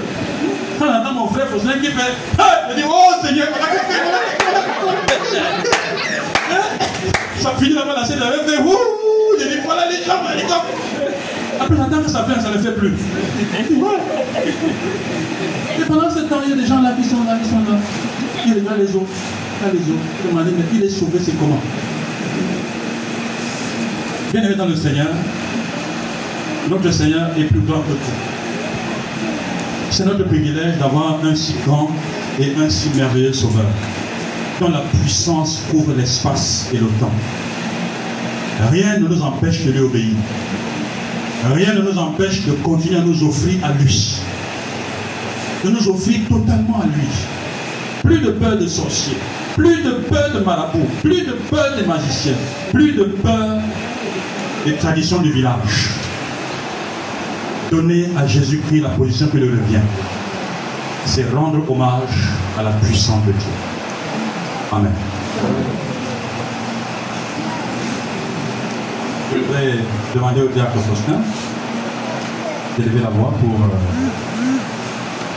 Quand 0.78 0.86
j'entends 0.86 1.14
mon 1.14 1.28
frère 1.28 1.49
Fosselin 1.49 1.78
qui 1.80 1.86
fait, 1.86 2.14
je 2.70 2.76
dis, 2.76 2.82
oh 2.86 3.12
Seigneur, 3.24 3.49
ça 7.57 7.84
la 7.94 8.05
scène 8.05 8.22
avait 8.22 8.44
fait, 8.49 8.59
ouh, 8.62 9.38
je 9.38 9.44
dis, 9.49 9.59
voilà 9.64 9.88
les 9.88 10.05
jambes, 10.05 10.26
les. 10.36 10.42
Après, 11.61 11.76
j'entends 11.76 12.03
que 12.03 12.11
ça 12.11 12.24
fait, 12.24 12.40
ça 12.40 12.51
ne 12.51 12.59
fait 12.59 12.72
plus. 12.72 12.92
Et 15.80 15.84
pendant 15.86 16.11
ce 16.11 16.20
temps, 16.20 16.40
il 16.44 16.51
y 16.51 16.53
a 16.53 16.57
des 16.57 16.66
gens 16.66 16.82
là 16.82 16.92
qui 16.92 17.09
sont 17.09 17.24
là, 17.24 17.36
qui 17.42 17.49
sont 17.49 17.59
là. 17.59 17.78
Ils 18.46 18.55
regardent 18.55 18.78
les 18.80 18.94
autres, 18.94 19.07
là 19.62 19.68
les 19.72 19.80
autres. 19.80 20.09
Demandent, 20.28 20.53
mais 20.57 20.64
il 20.74 20.84
est 20.84 20.90
sauvé, 20.90 21.18
c'est 21.24 21.36
comment? 21.38 21.61
Bien 24.32 24.42
aimé 24.44 24.55
dans 24.57 24.66
le 24.66 24.76
Seigneur, 24.76 25.09
notre 26.68 26.90
Seigneur 26.92 27.30
est 27.38 27.44
plus 27.44 27.61
grand 27.61 27.80
que 27.80 27.92
tout. 27.92 28.18
C'est 29.90 30.05
notre 30.05 30.24
privilège 30.24 30.76
d'avoir 30.78 31.18
un 31.24 31.34
si 31.34 31.55
grand 31.66 31.90
et 32.38 32.55
un 32.61 32.68
si 32.68 32.90
merveilleux 32.94 33.32
Sauveur, 33.32 33.64
dont 34.61 34.71
la 34.71 34.81
puissance 34.81 35.63
couvre 35.71 35.95
l'espace 35.97 36.69
et 36.73 36.79
le 36.79 36.87
temps. 37.01 37.13
Rien 38.71 38.99
ne 38.99 39.09
nous 39.09 39.23
empêche 39.23 39.65
de 39.65 39.73
lui 39.73 39.81
obéir. 39.81 40.17
Rien 41.55 41.75
ne 41.75 41.83
nous 41.83 41.99
empêche 41.99 42.45
de 42.45 42.53
continuer 42.53 42.97
à 42.97 43.03
nous 43.03 43.23
offrir 43.23 43.65
à 43.65 43.73
lui. 43.73 44.17
De 45.65 45.71
nous 45.71 45.89
offrir 45.89 46.21
totalement 46.29 46.81
à 46.81 46.87
lui. 46.87 47.09
Plus 48.03 48.21
de 48.21 48.31
peur 48.33 48.59
de 48.59 48.67
sorciers, 48.67 49.17
plus 49.55 49.83
de 49.83 49.91
peur 50.09 50.33
de 50.35 50.41
marabouts, 50.41 50.89
plus 51.03 51.23
de 51.23 51.33
peur 51.51 51.77
des 51.77 51.87
magiciens, 51.87 52.35
plus 52.73 52.93
de 52.93 53.05
peur 53.05 53.61
des 54.65 54.75
traditions 54.75 55.21
du 55.21 55.31
village 55.33 55.91
donner 57.71 58.09
à 58.17 58.27
Jésus-Christ 58.27 58.81
la 58.81 58.91
position 58.91 59.29
qui 59.29 59.39
lui 59.39 59.51
revient. 59.51 59.81
C'est 61.05 61.31
rendre 61.31 61.59
hommage 61.71 62.29
à 62.59 62.63
la 62.63 62.73
puissance 62.73 63.25
de 63.27 63.33
Dieu. 63.33 63.68
Amen. 64.71 64.93
Je 69.33 69.39
voudrais 69.39 69.79
demander 70.14 70.43
au 70.43 70.49
diacre 70.49 70.79
Faustin 70.79 71.21
d'élever 72.77 73.01
la 73.01 73.09
voix 73.09 73.33
pour... 73.41 73.51
Euh, 73.51 74.28